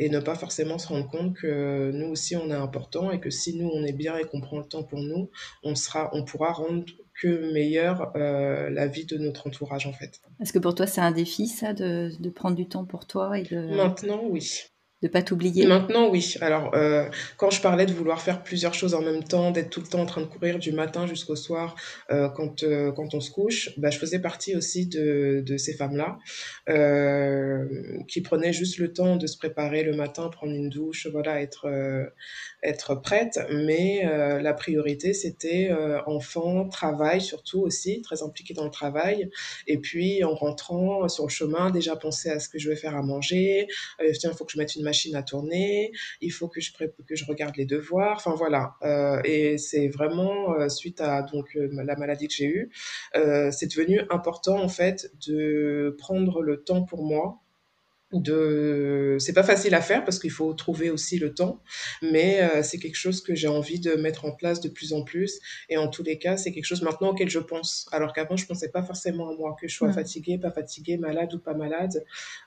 et 0.00 0.08
ne 0.08 0.18
pas 0.18 0.34
forcément 0.34 0.78
se 0.78 0.88
rendre 0.88 1.06
compte 1.08 1.34
que 1.34 1.90
nous 1.92 2.08
aussi 2.08 2.34
on 2.34 2.50
est 2.50 2.54
important 2.54 3.12
et 3.12 3.20
que 3.20 3.28
si 3.28 3.54
nous 3.56 3.68
on 3.68 3.84
est 3.84 3.92
bien 3.92 4.16
et 4.16 4.24
qu'on 4.24 4.40
prend 4.40 4.58
le 4.58 4.64
temps 4.64 4.82
pour 4.82 5.00
nous, 5.00 5.30
on 5.62 5.74
sera, 5.74 6.08
on 6.14 6.24
pourra 6.24 6.52
rendre 6.52 6.84
que 7.20 7.52
meilleure 7.52 8.10
euh, 8.16 8.70
la 8.70 8.86
vie 8.86 9.04
de 9.04 9.18
notre 9.18 9.46
entourage 9.46 9.86
en 9.86 9.92
fait. 9.92 10.22
Est-ce 10.40 10.54
que 10.54 10.58
pour 10.58 10.74
toi 10.74 10.86
c'est 10.86 11.02
un 11.02 11.12
défi 11.12 11.46
ça 11.46 11.74
de, 11.74 12.10
de, 12.18 12.30
prendre 12.30 12.56
du 12.56 12.66
temps 12.66 12.86
pour 12.86 13.06
toi 13.06 13.38
et 13.38 13.42
de 13.42 13.76
maintenant 13.76 14.22
oui 14.24 14.62
de 15.02 15.08
pas 15.08 15.22
t'oublier 15.22 15.66
Maintenant, 15.66 16.10
oui. 16.10 16.34
Alors, 16.42 16.74
euh, 16.74 17.08
quand 17.38 17.50
je 17.50 17.62
parlais 17.62 17.86
de 17.86 17.92
vouloir 17.92 18.20
faire 18.20 18.42
plusieurs 18.42 18.74
choses 18.74 18.94
en 18.94 19.00
même 19.00 19.24
temps, 19.24 19.50
d'être 19.50 19.70
tout 19.70 19.80
le 19.80 19.86
temps 19.86 20.00
en 20.00 20.06
train 20.06 20.20
de 20.20 20.26
courir 20.26 20.58
du 20.58 20.72
matin 20.72 21.06
jusqu'au 21.06 21.36
soir 21.36 21.74
euh, 22.10 22.28
quand, 22.28 22.62
euh, 22.64 22.92
quand 22.92 23.14
on 23.14 23.20
se 23.20 23.30
couche, 23.30 23.70
bah, 23.78 23.88
je 23.88 23.98
faisais 23.98 24.18
partie 24.18 24.54
aussi 24.56 24.86
de, 24.86 25.42
ces 25.56 25.74
femmes-là 25.74 26.18
qui 28.08 28.20
prenaient 28.20 28.52
juste 28.52 28.78
le 28.78 28.92
temps 28.92 29.16
de 29.16 29.26
se 29.26 29.36
préparer 29.36 29.82
le 29.82 29.94
matin, 29.94 30.28
prendre 30.28 30.52
une 30.52 30.68
douche, 30.68 31.06
voilà, 31.10 31.40
être, 31.40 31.68
être 32.62 32.94
prête. 32.94 33.40
Mais 33.52 34.02
la 34.40 34.54
priorité, 34.54 35.12
c'était 35.12 35.70
enfant, 36.06 36.68
travail 36.68 37.20
surtout 37.20 37.60
aussi, 37.60 38.02
très 38.02 38.22
impliquée 38.22 38.54
dans 38.54 38.64
le 38.64 38.70
travail. 38.70 39.30
Et 39.66 39.78
puis, 39.78 40.22
en 40.24 40.34
rentrant 40.34 41.08
sur 41.08 41.24
le 41.24 41.30
chemin, 41.30 41.70
déjà 41.70 41.96
penser 41.96 42.30
à 42.30 42.38
ce 42.38 42.48
que 42.48 42.58
je 42.58 42.68
vais 42.68 42.76
faire 42.76 42.96
à 42.96 43.02
manger. 43.02 43.66
tiens, 44.18 44.30
il 44.32 44.36
faut 44.36 44.44
que 44.44 44.52
je 44.52 44.58
mette 44.58 44.76
une 44.76 44.84
machine 44.90 45.14
à 45.14 45.22
tourner, 45.22 45.92
il 46.20 46.32
faut 46.32 46.48
que 46.48 46.60
je, 46.60 47.24
regarde 47.28 47.56
les 47.56 47.64
devoirs, 47.64 48.16
enfin 48.16 48.34
voilà. 48.34 48.74
Euh, 48.82 49.20
et 49.24 49.56
c'est 49.56 49.88
vraiment, 49.88 50.54
euh, 50.54 50.68
suite 50.68 51.00
à 51.00 51.22
donc, 51.22 51.46
euh, 51.56 51.68
la 51.84 51.96
maladie 51.96 52.26
que 52.26 52.34
j'ai 52.34 52.46
eue, 52.46 52.70
c'est 53.52 53.70
devenu 53.70 54.00
important 54.10 54.60
en 54.60 54.68
fait 54.68 55.12
de 55.28 55.94
prendre 55.98 56.42
le 56.42 56.62
temps 56.64 56.82
pour 56.84 57.04
moi, 57.04 57.40
de 58.12 59.16
c'est 59.18 59.32
pas 59.32 59.42
facile 59.42 59.74
à 59.74 59.80
faire 59.80 60.04
parce 60.04 60.18
qu'il 60.18 60.30
faut 60.30 60.52
trouver 60.54 60.90
aussi 60.90 61.18
le 61.18 61.32
temps 61.32 61.62
mais 62.02 62.42
euh, 62.42 62.62
c'est 62.62 62.78
quelque 62.78 62.96
chose 62.96 63.20
que 63.22 63.34
j'ai 63.34 63.48
envie 63.48 63.80
de 63.80 63.94
mettre 63.94 64.24
en 64.24 64.32
place 64.32 64.60
de 64.60 64.68
plus 64.68 64.92
en 64.92 65.02
plus. 65.02 65.40
Et 65.68 65.76
en 65.76 65.88
tous 65.88 66.02
les 66.02 66.18
cas 66.18 66.36
c'est 66.36 66.52
quelque 66.52 66.64
chose 66.64 66.82
maintenant 66.82 67.10
auquel 67.10 67.28
je 67.28 67.38
pense. 67.38 67.86
Alors 67.92 68.12
qu'avant 68.12 68.36
je 68.36 68.46
pensais 68.46 68.70
pas 68.70 68.82
forcément 68.82 69.30
à 69.30 69.34
moi 69.34 69.56
que 69.60 69.68
je 69.68 69.74
sois 69.74 69.88
mmh. 69.88 69.94
fatiguée 69.94 70.38
pas 70.38 70.50
fatiguée 70.50 70.96
malade 70.96 71.34
ou 71.34 71.38
pas 71.38 71.54
malade. 71.54 72.04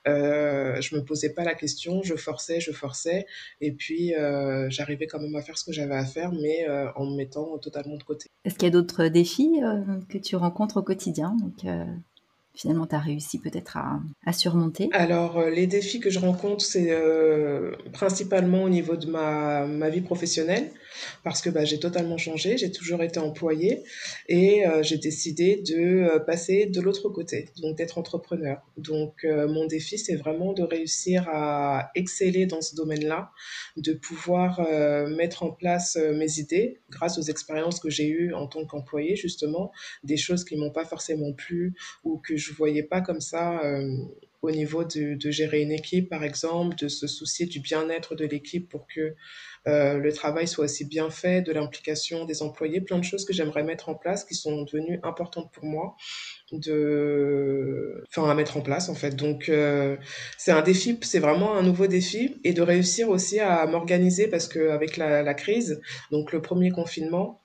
Euh, 0.07 0.79
je 0.81 0.95
me 0.95 1.03
posais 1.03 1.33
pas 1.33 1.43
la 1.43 1.55
question 1.55 2.01
je 2.03 2.15
forçais 2.15 2.59
je 2.59 2.71
forçais. 2.71 3.25
Et 3.61 3.71
puis 3.71 4.15
euh, 4.15 4.69
j'arrivais 4.69 5.07
quand 5.07 5.19
même 5.19 5.35
à 5.35 5.41
faire 5.41 5.57
ce 5.57 5.65
que 5.65 5.71
j'avais 5.71 5.95
à 5.95 6.05
faire 6.05 6.31
mais 6.31 6.67
euh, 6.67 6.91
en 6.95 7.05
me 7.05 7.15
mettant 7.15 7.57
totalement 7.57 7.97
de 7.97 8.03
côté. 8.03 8.27
Est-ce 8.45 8.55
qu'il 8.55 8.63
y 8.63 8.67
a 8.67 8.71
d'autres 8.71 9.07
défis 9.07 9.61
euh, 9.63 9.99
que 10.09 10.17
tu 10.17 10.35
rencontres 10.35 10.77
au 10.77 10.83
quotidien? 10.83 11.35
Donc 11.39 11.65
finalement 12.53 12.85
tu 12.85 12.95
as 12.95 12.99
réussi 12.99 13.39
peut-être 13.39 13.77
à, 13.77 14.33
surmonter. 14.33 14.89
Alors, 14.93 15.37
euh, 15.37 15.49
les 15.49 15.67
défis 15.67 15.99
que 15.99 16.09
je 16.09 16.19
rencontre, 16.19 16.63
c'est 16.63 16.87
euh, 16.89 17.71
principalement 17.91 18.63
au 18.63 18.69
niveau 18.69 18.95
de 18.95 19.07
ma, 19.07 19.65
ma 19.65 19.89
vie 19.89 20.01
professionnelle, 20.01 20.71
parce 21.23 21.41
que 21.41 21.49
bah, 21.49 21.65
j'ai 21.65 21.79
totalement 21.79 22.17
changé, 22.17 22.57
j'ai 22.57 22.71
toujours 22.71 23.03
été 23.03 23.19
employée 23.19 23.83
et 24.27 24.65
euh, 24.65 24.83
j'ai 24.83 24.97
décidé 24.97 25.57
de 25.57 26.19
passer 26.25 26.65
de 26.65 26.81
l'autre 26.81 27.09
côté, 27.09 27.49
donc 27.61 27.77
d'être 27.77 27.97
entrepreneur. 27.97 28.61
Donc, 28.77 29.25
mon 29.25 29.65
défi, 29.65 29.97
c'est 29.97 30.15
vraiment 30.15 30.53
de 30.53 30.63
réussir 30.63 31.27
à 31.29 31.91
exceller 31.95 32.45
dans 32.45 32.61
ce 32.61 32.75
domaine-là, 32.75 33.31
de 33.77 33.93
pouvoir 33.93 34.61
mettre 35.07 35.43
en 35.43 35.51
place 35.51 35.95
mes 35.95 36.39
idées 36.39 36.81
grâce 36.89 37.17
aux 37.17 37.23
expériences 37.23 37.79
que 37.79 37.89
j'ai 37.89 38.07
eues 38.07 38.33
en 38.33 38.47
tant 38.47 38.65
qu'employée, 38.65 39.15
justement, 39.15 39.71
des 40.03 40.17
choses 40.17 40.43
qui 40.43 40.55
m'ont 40.55 40.71
pas 40.71 40.85
forcément 40.85 41.33
plu 41.33 41.75
ou 42.03 42.17
que 42.17 42.35
je 42.35 42.53
voyais 42.53 42.83
pas 42.83 43.01
comme 43.01 43.21
ça 43.21 43.63
euh, 43.63 43.97
au 44.43 44.51
niveau 44.51 44.83
de, 44.83 45.31
gérer 45.31 45.61
une 45.61 45.71
équipe, 45.71 46.09
par 46.09 46.23
exemple, 46.23 46.75
de 46.75 46.89
se 46.89 47.07
soucier 47.07 47.45
du 47.45 47.59
bien-être 47.59 48.13
de 48.13 48.25
l'équipe 48.25 48.69
pour 48.69 48.85
que 48.87 49.15
euh, 49.65 49.97
le 49.97 50.11
travail 50.11 50.47
soit 50.49 50.65
aussi 50.65 50.83
bien 50.83 51.09
fait, 51.09 51.41
de 51.41 51.53
l'implication 51.53 52.25
des 52.25 52.41
employés, 52.41 52.81
plein 52.81 52.99
de 52.99 53.05
choses 53.05 53.23
que 53.23 53.31
j'aimerais 53.31 53.63
mettre 53.63 53.87
en 53.87 53.95
place 53.95 54.25
qui 54.25 54.35
sont 54.35 54.63
devenues 54.63 54.99
importantes 55.03 55.49
pour 55.53 55.63
moi 55.63 55.95
de 56.51 58.03
enfin 58.09 58.29
à 58.29 58.35
mettre 58.35 58.57
en 58.57 58.61
place 58.61 58.89
en 58.89 58.95
fait. 58.95 59.15
Donc 59.15 59.49
euh, 59.49 59.95
c'est 60.37 60.51
un 60.51 60.61
défi 60.61 60.99
c'est 61.01 61.19
vraiment 61.19 61.55
un 61.55 61.63
nouveau 61.63 61.87
défi 61.87 62.35
et 62.43 62.53
de 62.53 62.61
réussir 62.61 63.09
aussi 63.09 63.39
à 63.39 63.65
m'organiser 63.65 64.27
parce 64.27 64.47
que 64.47 64.69
avec 64.69 64.97
la, 64.97 65.23
la 65.23 65.33
crise 65.33 65.81
donc 66.11 66.31
le 66.31 66.41
premier 66.41 66.69
confinement 66.69 67.41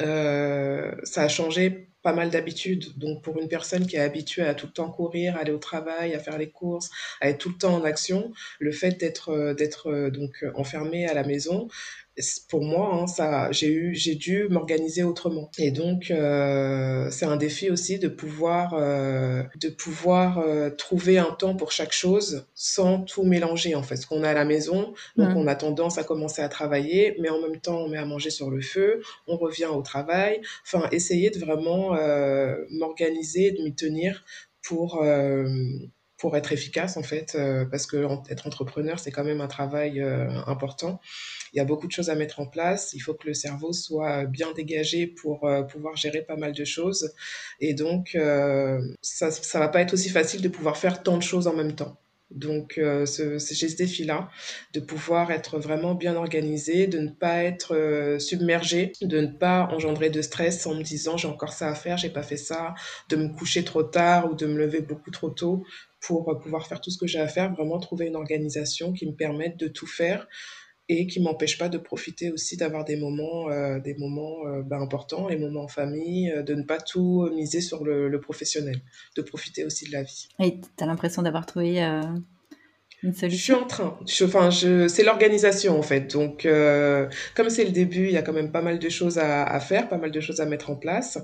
euh, 0.00 0.92
ça 1.02 1.22
a 1.22 1.28
changé 1.28 1.88
pas 2.08 2.14
mal 2.14 2.30
d'habitudes. 2.30 2.96
Donc, 2.96 3.22
pour 3.22 3.38
une 3.38 3.48
personne 3.48 3.86
qui 3.86 3.96
est 3.96 4.00
habituée 4.00 4.40
à 4.40 4.54
tout 4.54 4.64
le 4.64 4.72
temps 4.72 4.90
courir, 4.90 5.36
aller 5.36 5.52
au 5.52 5.58
travail, 5.58 6.14
à 6.14 6.18
faire 6.18 6.38
les 6.38 6.48
courses, 6.48 6.88
à 7.20 7.28
être 7.28 7.36
tout 7.36 7.50
le 7.50 7.56
temps 7.56 7.74
en 7.74 7.84
action, 7.84 8.32
le 8.60 8.72
fait 8.72 8.98
d'être 8.98 9.28
euh, 9.28 9.52
d'être 9.52 9.90
euh, 9.90 10.10
donc 10.10 10.42
enfermé 10.54 11.06
à 11.06 11.12
la 11.12 11.22
maison, 11.22 11.68
pour 12.48 12.62
moi, 12.62 12.90
hein, 12.94 13.06
ça, 13.06 13.50
j'ai 13.52 13.68
eu, 13.68 13.94
j'ai 13.94 14.14
dû 14.14 14.48
m'organiser 14.48 15.02
autrement. 15.02 15.50
Et 15.58 15.70
donc, 15.70 16.10
euh, 16.10 17.08
c'est 17.10 17.26
un 17.26 17.36
défi 17.36 17.70
aussi 17.70 17.98
de 17.98 18.08
pouvoir, 18.08 18.74
euh, 18.74 19.42
de 19.60 19.68
pouvoir 19.68 20.38
euh, 20.38 20.70
trouver 20.70 21.18
un 21.18 21.30
temps 21.32 21.54
pour 21.54 21.72
chaque 21.72 21.92
chose 21.92 22.46
sans 22.54 23.02
tout 23.02 23.24
mélanger 23.24 23.74
en 23.74 23.82
fait. 23.82 23.96
Ce 23.96 24.06
qu'on 24.06 24.22
a 24.22 24.30
à 24.30 24.34
la 24.34 24.44
maison, 24.44 24.94
donc 25.16 25.30
mmh. 25.30 25.36
on 25.36 25.46
a 25.46 25.54
tendance 25.54 25.98
à 25.98 26.04
commencer 26.04 26.42
à 26.42 26.48
travailler, 26.48 27.16
mais 27.20 27.28
en 27.28 27.40
même 27.40 27.60
temps 27.60 27.78
on 27.78 27.88
met 27.88 27.98
à 27.98 28.04
manger 28.04 28.30
sur 28.30 28.50
le 28.50 28.60
feu, 28.60 29.00
on 29.26 29.36
revient 29.36 29.66
au 29.66 29.82
travail. 29.82 30.40
Enfin, 30.64 30.88
essayer 30.90 31.30
de 31.30 31.38
vraiment 31.38 31.96
m'organiser, 32.70 33.52
de 33.52 33.62
m'y 33.62 33.74
tenir 33.74 34.24
pour 34.62 35.02
pour 36.18 36.36
être 36.36 36.52
efficace 36.52 36.96
en 36.96 37.02
fait, 37.02 37.36
euh, 37.36 37.64
parce 37.64 37.86
que 37.86 38.06
être 38.28 38.46
entrepreneur 38.46 38.98
c'est 38.98 39.12
quand 39.12 39.24
même 39.24 39.40
un 39.40 39.46
travail 39.46 40.00
euh, 40.00 40.28
important. 40.46 41.00
Il 41.52 41.58
y 41.58 41.60
a 41.60 41.64
beaucoup 41.64 41.86
de 41.86 41.92
choses 41.92 42.10
à 42.10 42.14
mettre 42.14 42.40
en 42.40 42.46
place. 42.46 42.92
Il 42.94 43.00
faut 43.00 43.14
que 43.14 43.26
le 43.26 43.34
cerveau 43.34 43.72
soit 43.72 44.24
bien 44.24 44.52
dégagé 44.52 45.06
pour 45.06 45.44
euh, 45.44 45.62
pouvoir 45.62 45.96
gérer 45.96 46.22
pas 46.22 46.36
mal 46.36 46.52
de 46.52 46.64
choses. 46.64 47.12
Et 47.60 47.74
donc, 47.74 48.14
euh, 48.14 48.80
ça, 49.02 49.30
ça 49.30 49.58
va 49.58 49.68
pas 49.68 49.80
être 49.80 49.94
aussi 49.94 50.10
facile 50.10 50.42
de 50.42 50.48
pouvoir 50.48 50.76
faire 50.76 51.02
tant 51.02 51.16
de 51.16 51.22
choses 51.22 51.46
en 51.46 51.54
même 51.54 51.74
temps. 51.74 51.98
Donc, 52.30 52.76
euh, 52.76 53.06
j'ai 53.06 53.38
ce 53.38 53.76
défi-là, 53.76 54.28
de 54.74 54.80
pouvoir 54.80 55.30
être 55.30 55.58
vraiment 55.58 55.94
bien 55.94 56.14
organisé, 56.14 56.86
de 56.86 56.98
ne 56.98 57.08
pas 57.08 57.42
être 57.42 57.74
euh, 57.74 58.18
submergé, 58.18 58.92
de 59.00 59.20
ne 59.20 59.28
pas 59.28 59.66
engendrer 59.72 60.10
de 60.10 60.20
stress 60.20 60.66
en 60.66 60.74
me 60.74 60.82
disant 60.82 61.16
j'ai 61.16 61.28
encore 61.28 61.54
ça 61.54 61.68
à 61.68 61.74
faire, 61.74 61.96
j'ai 61.96 62.10
pas 62.10 62.22
fait 62.22 62.36
ça, 62.36 62.74
de 63.08 63.16
me 63.16 63.28
coucher 63.28 63.64
trop 63.64 63.82
tard 63.82 64.30
ou 64.30 64.34
de 64.34 64.46
me 64.46 64.58
lever 64.58 64.82
beaucoup 64.82 65.10
trop 65.10 65.30
tôt 65.30 65.64
pour 66.00 66.38
pouvoir 66.38 66.66
faire 66.66 66.82
tout 66.82 66.90
ce 66.90 66.98
que 66.98 67.06
j'ai 67.06 67.18
à 67.18 67.28
faire, 67.28 67.52
vraiment 67.54 67.78
trouver 67.80 68.06
une 68.06 68.16
organisation 68.16 68.92
qui 68.92 69.06
me 69.06 69.14
permette 69.14 69.56
de 69.56 69.66
tout 69.66 69.86
faire 69.86 70.28
et 70.88 71.06
qui 71.06 71.20
m'empêche 71.20 71.58
pas 71.58 71.68
de 71.68 71.78
profiter 71.78 72.30
aussi 72.30 72.56
d'avoir 72.56 72.84
des 72.84 72.96
moments, 72.96 73.50
euh, 73.50 73.78
des 73.78 73.94
moments 73.94 74.46
euh, 74.46 74.62
bah, 74.62 74.78
importants, 74.78 75.28
les 75.28 75.36
moments 75.36 75.64
en 75.64 75.68
famille, 75.68 76.30
euh, 76.30 76.42
de 76.42 76.54
ne 76.54 76.62
pas 76.62 76.78
tout 76.78 77.28
miser 77.34 77.60
sur 77.60 77.84
le, 77.84 78.08
le, 78.08 78.20
professionnel, 78.20 78.80
de 79.16 79.22
profiter 79.22 79.64
aussi 79.64 79.86
de 79.86 79.92
la 79.92 80.02
vie. 80.02 80.28
Et 80.40 80.60
tu 80.60 80.84
as 80.84 80.86
l'impression 80.86 81.22
d'avoir 81.22 81.44
trouvé 81.44 81.84
euh, 81.84 82.00
une 83.02 83.12
solution 83.12 83.36
Je 83.36 83.42
suis 83.42 83.52
en 83.52 83.66
train. 83.66 83.98
Je, 84.06 84.24
enfin, 84.24 84.48
je, 84.48 84.88
c'est 84.88 85.04
l'organisation 85.04 85.78
en 85.78 85.82
fait. 85.82 86.10
Donc, 86.12 86.48
comme 87.34 87.50
c'est 87.50 87.64
le 87.64 87.70
début, 87.70 88.06
il 88.06 88.12
y 88.12 88.16
a 88.16 88.22
quand 88.22 88.32
même 88.32 88.50
pas 88.50 88.62
mal 88.62 88.78
de 88.78 88.88
choses 88.88 89.18
à, 89.18 89.44
à 89.44 89.60
faire, 89.60 89.88
pas 89.88 89.98
mal 89.98 90.10
de 90.10 90.20
choses 90.20 90.40
à 90.40 90.46
mettre 90.46 90.70
en 90.70 90.76
place, 90.76 91.18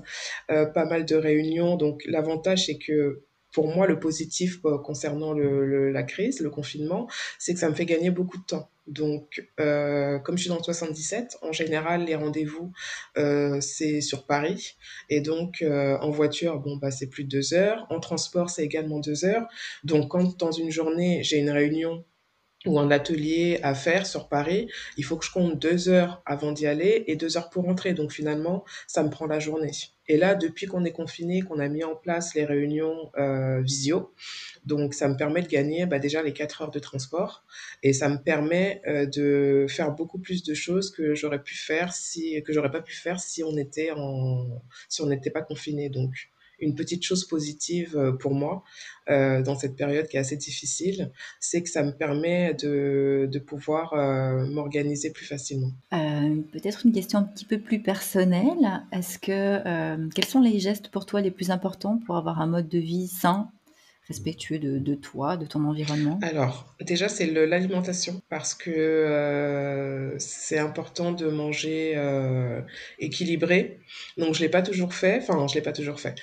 pas 0.47 0.85
mal 0.85 1.05
de 1.05 1.15
réunions. 1.15 1.75
Donc, 1.75 2.03
l'avantage 2.05 2.67
c'est 2.67 2.77
que 2.77 3.23
pour 3.51 3.73
moi, 3.73 3.87
le 3.87 3.99
positif 3.99 4.61
concernant 4.83 5.33
le, 5.33 5.65
le, 5.65 5.89
la 5.89 6.03
crise, 6.03 6.41
le 6.41 6.49
confinement, 6.49 7.07
c'est 7.39 7.53
que 7.53 7.59
ça 7.59 7.69
me 7.69 7.73
fait 7.73 7.85
gagner 7.85 8.11
beaucoup 8.11 8.37
de 8.37 8.43
temps. 8.43 8.69
Donc, 8.87 9.47
euh, 9.59 10.19
comme 10.19 10.37
je 10.37 10.43
suis 10.43 10.49
dans 10.49 10.57
le 10.57 10.63
77, 10.63 11.37
en 11.41 11.51
général, 11.51 12.05
les 12.05 12.15
rendez-vous, 12.15 12.71
euh, 13.17 13.59
c'est 13.61 14.01
sur 14.01 14.25
Paris. 14.25 14.75
Et 15.09 15.21
donc, 15.21 15.61
euh, 15.61 15.97
en 15.99 16.11
voiture, 16.11 16.59
bon, 16.59 16.77
bah, 16.77 16.91
c'est 16.91 17.07
plus 17.07 17.23
de 17.23 17.29
deux 17.29 17.53
heures. 17.53 17.87
En 17.89 17.99
transport, 17.99 18.49
c'est 18.49 18.63
également 18.63 18.99
deux 18.99 19.25
heures. 19.25 19.47
Donc, 19.83 20.11
quand 20.11 20.37
dans 20.37 20.51
une 20.51 20.71
journée, 20.71 21.23
j'ai 21.23 21.37
une 21.37 21.49
réunion 21.49 22.05
ou 22.65 22.79
un 22.79 22.91
atelier 22.91 23.59
à 23.63 23.75
faire 23.75 24.05
sur 24.05 24.27
Paris, 24.27 24.69
il 24.97 25.03
faut 25.05 25.17
que 25.17 25.25
je 25.25 25.31
compte 25.31 25.59
deux 25.59 25.89
heures 25.89 26.21
avant 26.25 26.51
d'y 26.51 26.67
aller 26.67 27.03
et 27.07 27.15
deux 27.15 27.37
heures 27.37 27.49
pour 27.49 27.63
rentrer. 27.65 27.93
Donc 27.93 28.11
finalement, 28.11 28.65
ça 28.87 29.03
me 29.03 29.09
prend 29.09 29.27
la 29.27 29.39
journée. 29.39 29.71
Et 30.07 30.17
là, 30.17 30.35
depuis 30.35 30.67
qu'on 30.67 30.85
est 30.85 30.91
confiné, 30.91 31.41
qu'on 31.41 31.59
a 31.59 31.67
mis 31.67 31.83
en 31.83 31.95
place 31.95 32.35
les 32.35 32.45
réunions 32.45 33.11
euh, 33.17 33.61
visio, 33.61 34.13
donc 34.65 34.93
ça 34.93 35.07
me 35.07 35.15
permet 35.15 35.41
de 35.41 35.47
gagner 35.47 35.85
bah, 35.85 35.99
déjà 35.99 36.21
les 36.21 36.33
quatre 36.33 36.61
heures 36.61 36.71
de 36.71 36.79
transport 36.79 37.43
et 37.81 37.93
ça 37.93 38.09
me 38.09 38.17
permet 38.17 38.81
euh, 38.87 39.05
de 39.05 39.65
faire 39.67 39.91
beaucoup 39.91 40.19
plus 40.19 40.43
de 40.43 40.53
choses 40.53 40.91
que 40.91 41.15
j'aurais 41.15 41.41
pu 41.41 41.55
faire 41.55 41.93
si 41.93 42.41
que 42.43 42.53
j'aurais 42.53 42.71
pas 42.71 42.81
pu 42.81 42.93
faire 42.93 43.19
si 43.19 43.43
on 43.43 43.57
était 43.57 43.91
en 43.91 44.61
si 44.89 45.01
on 45.01 45.07
n'était 45.07 45.31
pas 45.31 45.41
confiné. 45.41 45.89
Donc 45.89 46.29
une 46.59 46.75
petite 46.75 47.03
chose 47.03 47.25
positive 47.25 47.95
euh, 47.95 48.11
pour 48.11 48.33
moi 48.33 48.63
euh, 49.09 49.41
dans 49.41 49.55
cette 49.55 49.75
période 49.75 50.07
qui 50.07 50.17
est 50.17 50.19
assez 50.19 50.37
difficile, 50.37 51.11
c'est 51.39 51.61
que 51.61 51.69
ça 51.69 51.83
me 51.83 51.91
permet 51.91 52.53
de, 52.53 53.27
de 53.31 53.39
pouvoir 53.39 53.93
euh, 53.93 54.45
m'organiser 54.47 55.11
plus 55.11 55.25
facilement. 55.25 55.71
Peut-être 55.91 56.85
une 56.85 56.91
question 56.91 57.19
un 57.19 57.23
petit 57.23 57.45
peu 57.45 57.59
plus 57.59 57.81
personnelle. 57.81 58.83
Est-ce 58.91 59.19
que 59.19 60.09
quels 60.13 60.25
sont 60.25 60.41
les 60.41 60.59
gestes 60.59 60.89
pour 60.89 61.05
toi 61.05 61.21
les 61.21 61.31
plus 61.31 61.51
importants 61.51 61.99
pour 62.05 62.17
avoir 62.17 62.41
un 62.41 62.47
mode 62.47 62.67
de 62.67 62.79
vie 62.79 63.07
sain? 63.07 63.49
Respectueux 64.07 64.59
de, 64.59 64.95
toi, 64.95 65.35
de 65.35 65.45
ton 65.45 65.65
environnement 65.65 66.19
Alors, 66.21 66.75
déjà, 66.81 67.09
c'est 67.09 67.25
l'alimentation, 67.25 68.21
parce 68.29 68.53
que 68.53 68.69
euh, 68.69 70.17
c'est 70.19 70.59
important 70.59 71.11
de 71.11 71.27
manger 71.27 71.93
euh, 71.95 72.61
équilibré. 72.99 73.79
Donc, 74.17 74.35
je 74.35 74.41
l'ai 74.41 74.49
pas 74.49 74.61
toujours 74.61 74.93
fait. 74.93 75.17
Enfin, 75.17 75.47
je 75.47 75.55
l'ai 75.55 75.61
pas 75.61 75.73
toujours 75.73 75.99
fait. 75.99 76.15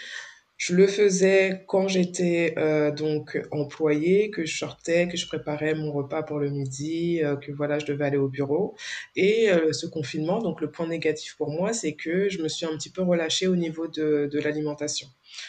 Je 0.59 0.77
le 0.77 0.87
faisais 0.87 1.65
quand 1.67 1.89
j'étais 1.89 2.55
euh, 2.57 2.93
donc 2.93 3.43
employée, 3.51 4.31
que 4.31 4.45
je 4.45 4.57
sortais, 4.57 5.09
que 5.09 5.17
je 5.17 5.27
préparais 5.27 5.75
mon 5.75 5.91
repas 5.91 6.23
pour 6.23 6.39
le 6.39 6.51
midi, 6.51 7.21
que 7.41 7.51
voilà, 7.51 7.81
je 7.81 7.87
devais 7.87 8.05
aller 8.05 8.17
au 8.17 8.29
bureau. 8.29 8.77
Et 9.17 9.51
ce 9.73 9.87
confinement, 9.87 10.39
donc 10.39 10.61
le 10.61 10.71
point 10.71 10.87
négatif 10.87 11.35
pour 11.37 11.51
moi, 11.51 11.73
c'est 11.73 11.95
que 11.95 12.29
je 12.29 12.41
me 12.41 12.47
suis 12.47 12.65
un 12.65 12.77
petit 12.77 12.91
peu 12.91 13.03
relâchée 13.03 13.49
au 13.49 13.57
niveau 13.57 13.89
de 13.89 14.39
l'alimentation. 14.39 15.09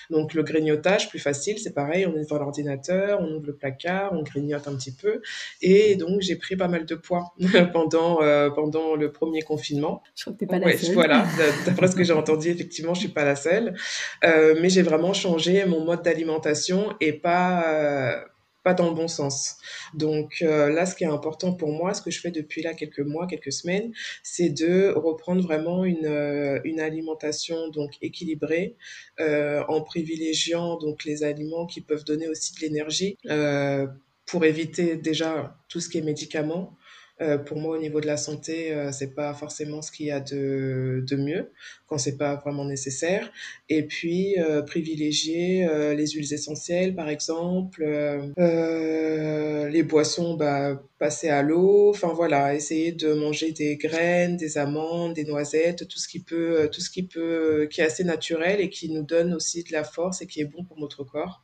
Donc 0.09 0.33
le 0.33 0.43
grignotage, 0.43 1.09
plus 1.09 1.19
facile, 1.19 1.57
c'est 1.59 1.73
pareil, 1.73 2.05
on 2.05 2.15
est 2.15 2.23
devant 2.23 2.37
l'ordinateur, 2.37 3.19
on 3.21 3.33
ouvre 3.33 3.47
le 3.47 3.55
placard, 3.55 4.13
on 4.13 4.23
grignote 4.23 4.67
un 4.67 4.75
petit 4.75 4.93
peu. 4.93 5.21
Et 5.61 5.95
donc 5.95 6.21
j'ai 6.21 6.35
pris 6.35 6.55
pas 6.55 6.67
mal 6.67 6.85
de 6.85 6.95
poids 6.95 7.33
pendant, 7.73 8.21
euh, 8.21 8.49
pendant 8.49 8.95
le 8.95 9.11
premier 9.11 9.41
confinement. 9.41 10.03
Je 10.15 10.23
crois 10.23 10.33
que 10.33 10.39
t'es 10.39 10.47
pas 10.47 10.59
la 10.59 10.67
ouais, 10.67 10.77
seule. 10.77 10.93
Voilà, 10.93 11.25
d'après 11.65 11.87
ce 11.87 11.95
que 11.95 12.03
j'ai 12.03 12.13
entendu, 12.13 12.49
effectivement, 12.49 12.93
je 12.93 13.01
suis 13.01 13.09
pas 13.09 13.25
la 13.25 13.35
seule. 13.35 13.75
Euh, 14.23 14.55
mais 14.61 14.69
j'ai 14.69 14.81
vraiment 14.81 15.13
changé 15.13 15.65
mon 15.65 15.83
mode 15.83 16.03
d'alimentation 16.03 16.93
et 16.99 17.13
pas... 17.13 18.25
Pas 18.63 18.73
dans 18.73 18.89
le 18.89 18.95
bon 18.95 19.07
sens. 19.07 19.57
Donc 19.93 20.37
euh, 20.41 20.69
là, 20.69 20.85
ce 20.85 20.95
qui 20.95 21.03
est 21.03 21.07
important 21.07 21.53
pour 21.53 21.71
moi, 21.71 21.93
ce 21.93 22.01
que 22.01 22.11
je 22.11 22.19
fais 22.19 22.31
depuis 22.31 22.61
là 22.61 22.73
quelques 22.73 22.99
mois, 22.99 23.27
quelques 23.27 23.51
semaines, 23.51 23.91
c'est 24.23 24.49
de 24.49 24.93
reprendre 24.95 25.41
vraiment 25.41 25.83
une, 25.83 26.05
euh, 26.05 26.59
une 26.63 26.79
alimentation 26.79 27.69
donc 27.69 27.97
équilibrée 28.01 28.77
euh, 29.19 29.63
en 29.67 29.81
privilégiant 29.81 30.77
donc 30.77 31.03
les 31.03 31.23
aliments 31.23 31.65
qui 31.65 31.81
peuvent 31.81 32.05
donner 32.05 32.27
aussi 32.27 32.53
de 32.55 32.61
l'énergie 32.61 33.17
euh, 33.29 33.87
pour 34.25 34.45
éviter 34.45 34.95
déjà 34.95 35.57
tout 35.69 35.79
ce 35.79 35.89
qui 35.89 35.97
est 35.97 36.01
médicaments 36.01 36.77
Euh, 37.21 37.37
pour 37.37 37.57
moi, 37.57 37.77
au 37.77 37.79
niveau 37.79 38.01
de 38.01 38.07
la 38.07 38.17
santé, 38.17 38.73
euh, 38.73 38.91
c'est 38.91 39.13
pas 39.13 39.33
forcément 39.35 39.83
ce 39.83 39.91
qu'il 39.91 40.07
y 40.07 40.11
a 40.11 40.19
de, 40.19 41.03
de 41.07 41.15
mieux 41.15 41.51
quand 41.85 41.99
c'est 41.99 42.17
pas 42.17 42.35
vraiment 42.35 42.65
nécessaire. 42.65 43.31
Et 43.69 43.83
puis, 43.83 44.39
euh, 44.39 44.63
privilégier 44.63 45.67
euh, 45.67 45.93
les 45.93 46.07
huiles 46.07 46.33
essentielles, 46.33 46.95
par 46.95 47.09
exemple, 47.09 47.83
euh, 47.83 49.69
les 49.69 49.83
boissons, 49.83 50.33
bah, 50.35 50.81
passer 50.97 51.29
à 51.29 51.43
l'eau. 51.43 51.91
Enfin 51.91 52.13
voilà, 52.13 52.55
essayer 52.55 52.91
de 52.91 53.13
manger 53.13 53.51
des 53.51 53.77
graines, 53.77 54.35
des 54.35 54.57
amandes, 54.57 55.13
des 55.13 55.25
noisettes, 55.25 55.87
tout 55.87 55.99
ce 55.99 56.07
qui 56.07 56.19
peut, 56.19 56.67
tout 56.71 56.81
ce 56.81 56.89
qui 56.89 57.03
peut, 57.03 57.67
qui 57.71 57.81
est 57.81 57.85
assez 57.85 58.03
naturel 58.03 58.59
et 58.59 58.69
qui 58.69 58.89
nous 58.89 59.03
donne 59.03 59.35
aussi 59.35 59.63
de 59.63 59.71
la 59.71 59.83
force 59.83 60.21
et 60.23 60.27
qui 60.27 60.41
est 60.41 60.45
bon 60.45 60.63
pour 60.63 60.79
notre 60.79 61.03
corps. 61.03 61.43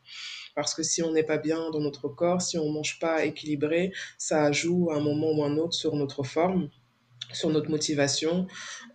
Parce 0.55 0.73
que 0.73 0.83
si 0.83 1.01
on 1.03 1.11
n'est 1.11 1.23
pas 1.23 1.37
bien 1.37 1.69
dans 1.71 1.79
notre 1.79 2.09
corps, 2.09 2.41
si 2.41 2.57
on 2.57 2.69
mange 2.69 2.99
pas 2.99 3.25
équilibré, 3.25 3.91
ça 4.17 4.51
joue 4.51 4.89
à 4.91 4.95
un 4.95 5.01
moment 5.01 5.31
ou 5.31 5.43
un 5.43 5.57
autre 5.57 5.73
sur 5.73 5.95
notre 5.95 6.23
forme 6.23 6.69
sur 7.33 7.49
notre 7.49 7.69
motivation. 7.69 8.47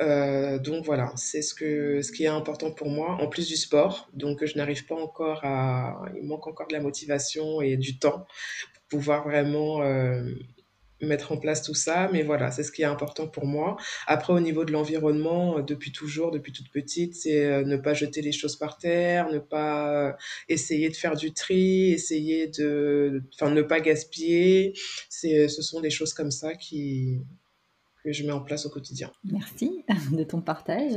Euh, 0.03 0.59
donc 0.59 0.85
voilà, 0.85 1.13
c'est 1.17 1.43
ce, 1.43 1.55
que, 1.55 2.03
ce 2.03 2.13
qui 2.13 2.25
est 2.25 2.29
important 2.29 2.71
pour 2.73 2.89
moi, 2.89 3.17
en 3.21 3.29
plus 3.29 3.49
du 3.49 3.57
sport. 3.57 4.09
Donc 4.13 4.45
je 4.45 4.57
n'arrive 4.57 4.87
pas 4.87 4.97
encore 4.97 5.41
à... 5.45 6.03
Il 6.17 6.27
manque 6.27 6.47
encore 6.47 6.67
de 6.69 6.73
la 6.73 6.81
motivation 6.81 7.61
et 7.61 7.77
du 7.77 7.99
temps 7.99 8.27
pour 8.75 8.99
pouvoir 8.99 9.25
vraiment 9.25 9.83
euh, 9.83 10.35
mettre 11.05 11.33
en 11.33 11.37
place 11.37 11.63
tout 11.63 11.75
ça, 11.75 12.09
mais 12.13 12.23
voilà, 12.23 12.51
c'est 12.51 12.63
ce 12.63 12.73
qui 12.73 12.83
est 12.83 12.87
important 12.87 13.27
pour 13.27 13.47
moi. 13.47 13.77
Après, 14.07 14.33
au 14.33 14.41
niveau 14.41 14.65
de 14.65 14.73
l'environnement, 14.73 15.59
euh, 15.59 15.63
depuis 15.63 15.93
toujours, 15.93 16.31
depuis 16.31 16.53
toute 16.53 16.71
petite, 16.71 17.15
c'est 17.15 17.45
euh, 17.45 17.65
ne 17.65 17.77
pas 17.77 17.95
jeter 17.95 18.23
les 18.23 18.33
choses 18.33 18.57
par 18.57 18.79
terre, 18.79 19.31
ne 19.31 19.39
pas 19.39 20.09
euh, 20.09 20.13
essayer 20.49 20.89
de 20.89 20.97
faire 20.97 21.17
du 21.17 21.33
tri, 21.33 21.93
essayer 21.93 22.49
de, 22.49 23.23
enfin, 23.35 23.51
ne 23.51 23.63
pas 23.63 23.81
gaspiller. 23.81 24.73
C'est, 25.09 25.49
ce 25.49 25.63
sont 25.63 25.81
des 25.81 25.91
choses 25.91 26.15
comme 26.15 26.31
ça 26.31 26.55
qui 26.55 27.21
que 28.05 28.13
je 28.13 28.23
mets 28.23 28.33
en 28.33 28.41
place 28.41 28.67
au 28.67 28.71
quotidien. 28.71 29.11
Merci 29.25 29.83
de 30.13 30.25
ton 30.25 30.43
partage. 30.43 30.93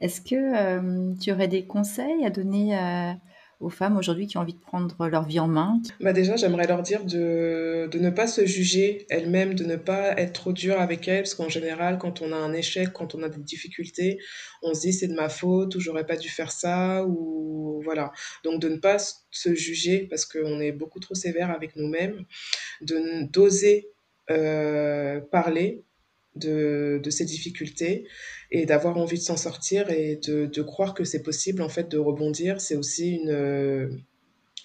Est-ce 0.00 0.22
que 0.22 1.14
tu 1.20 1.30
aurais 1.30 1.48
des 1.48 1.66
conseils 1.66 2.24
à 2.24 2.30
donner 2.30 2.74
euh, 2.74 3.12
aux 3.60 3.70
femmes 3.70 3.96
aujourd'hui 3.96 4.26
qui 4.26 4.38
ont 4.38 4.42
envie 4.42 4.54
de 4.54 4.60
prendre 4.60 5.08
leur 5.08 5.24
vie 5.24 5.40
en 5.40 5.48
main 5.48 5.80
bah 6.00 6.12
Déjà, 6.12 6.36
j'aimerais 6.36 6.66
leur 6.66 6.82
dire 6.82 7.04
de, 7.04 7.88
de 7.90 7.98
ne 7.98 8.10
pas 8.10 8.26
se 8.26 8.46
juger 8.46 9.06
elles-mêmes, 9.10 9.54
de 9.54 9.64
ne 9.64 9.76
pas 9.76 10.12
être 10.18 10.32
trop 10.32 10.52
dur 10.52 10.80
avec 10.80 11.08
elles, 11.08 11.22
parce 11.22 11.34
qu'en 11.34 11.48
général, 11.48 11.98
quand 11.98 12.22
on 12.22 12.32
a 12.32 12.36
un 12.36 12.52
échec, 12.52 12.92
quand 12.92 13.14
on 13.14 13.22
a 13.22 13.28
des 13.28 13.40
difficultés, 13.40 14.18
on 14.62 14.74
se 14.74 14.82
dit 14.82 14.92
c'est 14.92 15.08
de 15.08 15.14
ma 15.14 15.28
faute, 15.28 15.74
ou 15.74 15.80
j'aurais 15.80 16.06
pas 16.06 16.16
dû 16.16 16.28
faire 16.28 16.52
ça, 16.52 17.04
ou 17.06 17.80
voilà. 17.84 18.12
Donc 18.44 18.60
de 18.60 18.68
ne 18.68 18.76
pas 18.76 18.98
se 18.98 19.54
juger, 19.54 20.06
parce 20.08 20.24
qu'on 20.24 20.60
est 20.60 20.72
beaucoup 20.72 21.00
trop 21.00 21.14
sévère 21.14 21.50
avec 21.50 21.74
nous-mêmes, 21.74 22.24
d'oser 22.80 23.90
euh, 24.30 25.20
parler 25.32 25.84
de, 26.36 27.00
de 27.02 27.10
ces 27.10 27.24
difficultés 27.24 28.06
et 28.50 28.66
d'avoir 28.66 28.96
envie 28.96 29.18
de 29.18 29.22
s'en 29.22 29.36
sortir 29.36 29.90
et 29.90 30.16
de, 30.16 30.46
de 30.46 30.62
croire 30.62 30.94
que 30.94 31.04
c'est 31.04 31.22
possible 31.22 31.62
en 31.62 31.68
fait 31.68 31.90
de 31.90 31.98
rebondir. 31.98 32.60
C'est 32.60 32.76
aussi 32.76 33.16
une, 33.16 34.02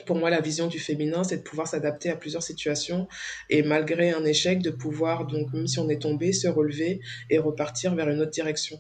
pour 0.06 0.18
moi, 0.18 0.30
la 0.30 0.42
vision 0.42 0.68
du 0.68 0.80
féminin, 0.80 1.24
c'est 1.24 1.38
de 1.38 1.44
pouvoir 1.44 1.68
s'adapter 1.68 2.10
à 2.10 2.16
plusieurs 2.16 2.44
situations 2.44 3.08
et 3.50 3.64
malgré 3.64 4.12
un 4.12 4.26
échec, 4.26 4.62
de 4.62 4.70
pouvoir, 4.70 5.28
donc 5.28 5.54
même 5.54 5.68
si 5.68 5.80
on 5.80 5.90
est 5.90 6.02
tombé, 6.02 6.34
se 6.34 6.48
relever 6.48 7.00
et 7.30 7.38
repartir 7.38 7.96
vers 7.96 8.10
une 8.10 8.20
autre 8.20 8.32
direction. 8.32 8.80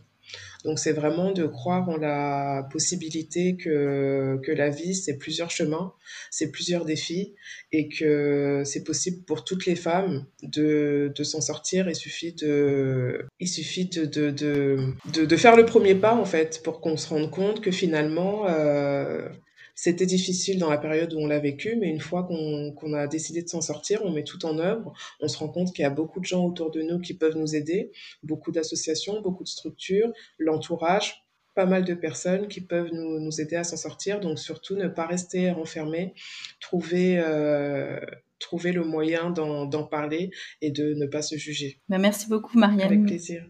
Donc 0.63 0.79
c'est 0.79 0.93
vraiment 0.93 1.31
de 1.31 1.45
croire 1.45 1.89
en 1.89 1.97
la 1.97 2.67
possibilité 2.71 3.57
que, 3.57 4.39
que 4.43 4.51
la 4.51 4.69
vie, 4.69 4.95
c'est 4.95 5.17
plusieurs 5.17 5.51
chemins, 5.51 5.93
c'est 6.31 6.51
plusieurs 6.51 6.85
défis 6.85 7.33
et 7.71 7.89
que 7.89 8.63
c'est 8.65 8.83
possible 8.83 9.23
pour 9.25 9.43
toutes 9.43 9.65
les 9.65 9.75
femmes 9.75 10.25
de, 10.41 11.11
de 11.15 11.23
s'en 11.23 11.41
sortir. 11.41 11.89
Il 11.89 11.95
suffit 11.95 12.33
de, 12.33 13.25
il 13.39 13.47
suffit 13.47 13.85
de, 13.85 14.05
de, 14.05 14.31
de, 14.31 15.25
de, 15.25 15.37
faire 15.37 15.55
le 15.55 15.65
premier 15.65 15.95
pas 15.95 16.15
en 16.15 16.25
fait 16.25 16.61
pour 16.63 16.79
qu'on 16.81 16.97
se 16.97 17.09
rende 17.09 17.29
compte 17.31 17.61
que 17.61 17.71
finalement... 17.71 18.47
Euh, 18.47 19.27
c'était 19.75 20.05
difficile 20.05 20.59
dans 20.59 20.69
la 20.69 20.77
période 20.77 21.13
où 21.13 21.17
on 21.17 21.27
l'a 21.27 21.39
vécu, 21.39 21.75
mais 21.75 21.89
une 21.89 21.99
fois 21.99 22.23
qu'on 22.23 22.93
a 22.93 23.07
décidé 23.07 23.41
de 23.41 23.49
s'en 23.49 23.61
sortir, 23.61 24.01
on 24.03 24.11
met 24.11 24.23
tout 24.23 24.45
en 24.45 24.59
œuvre. 24.59 24.93
On 25.19 25.27
se 25.27 25.37
rend 25.37 25.49
compte 25.49 25.73
qu'il 25.73 25.83
y 25.83 25.85
a 25.85 25.89
beaucoup 25.89 26.19
de 26.19 26.25
gens 26.25 26.45
autour 26.45 26.71
de 26.71 26.81
nous 26.81 26.99
qui 26.99 27.15
peuvent 27.15 27.37
nous 27.37 27.55
aider, 27.55 27.91
beaucoup 28.21 28.51
d'associations, 28.51 29.21
beaucoup 29.21 29.43
de 29.43 29.49
structures, 29.49 30.11
l'entourage, 30.37 31.23
pas 31.55 31.65
mal 31.65 31.85
de 31.85 31.93
personnes 31.93 32.47
qui 32.47 32.61
peuvent 32.61 32.89
nous, 32.91 33.19
nous 33.19 33.41
aider 33.41 33.55
à 33.55 33.63
s'en 33.63 33.77
sortir. 33.77 34.19
Donc 34.19 34.39
surtout, 34.39 34.75
ne 34.75 34.87
pas 34.87 35.05
rester 35.05 35.51
renfermé, 35.51 36.13
trouver, 36.59 37.19
euh, 37.19 37.99
trouver 38.39 38.71
le 38.71 38.83
moyen 38.83 39.31
d'en 39.31 39.83
parler 39.83 40.31
et 40.61 40.71
de 40.71 40.93
ne 40.93 41.05
pas 41.05 41.21
se 41.21 41.35
juger. 41.35 41.79
Ben, 41.89 41.99
merci 41.99 42.27
beaucoup, 42.27 42.57
Marianne. 42.57 42.87
Avec 42.87 43.05
plaisir. 43.05 43.45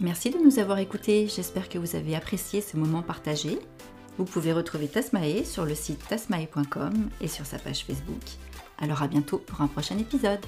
Merci 0.00 0.30
de 0.30 0.38
nous 0.38 0.58
avoir 0.58 0.78
écoutés, 0.78 1.28
j'espère 1.28 1.68
que 1.68 1.78
vous 1.78 1.94
avez 1.94 2.16
apprécié 2.16 2.60
ce 2.60 2.76
moment 2.76 3.02
partagé. 3.02 3.58
Vous 4.18 4.24
pouvez 4.24 4.52
retrouver 4.52 4.88
Tasmae 4.88 5.44
sur 5.44 5.64
le 5.64 5.74
site 5.74 6.06
tasmae.com 6.08 7.10
et 7.20 7.28
sur 7.28 7.46
sa 7.46 7.58
page 7.58 7.84
Facebook. 7.84 8.22
Alors 8.78 9.02
à 9.02 9.08
bientôt 9.08 9.38
pour 9.38 9.60
un 9.60 9.68
prochain 9.68 9.96
épisode. 9.98 10.44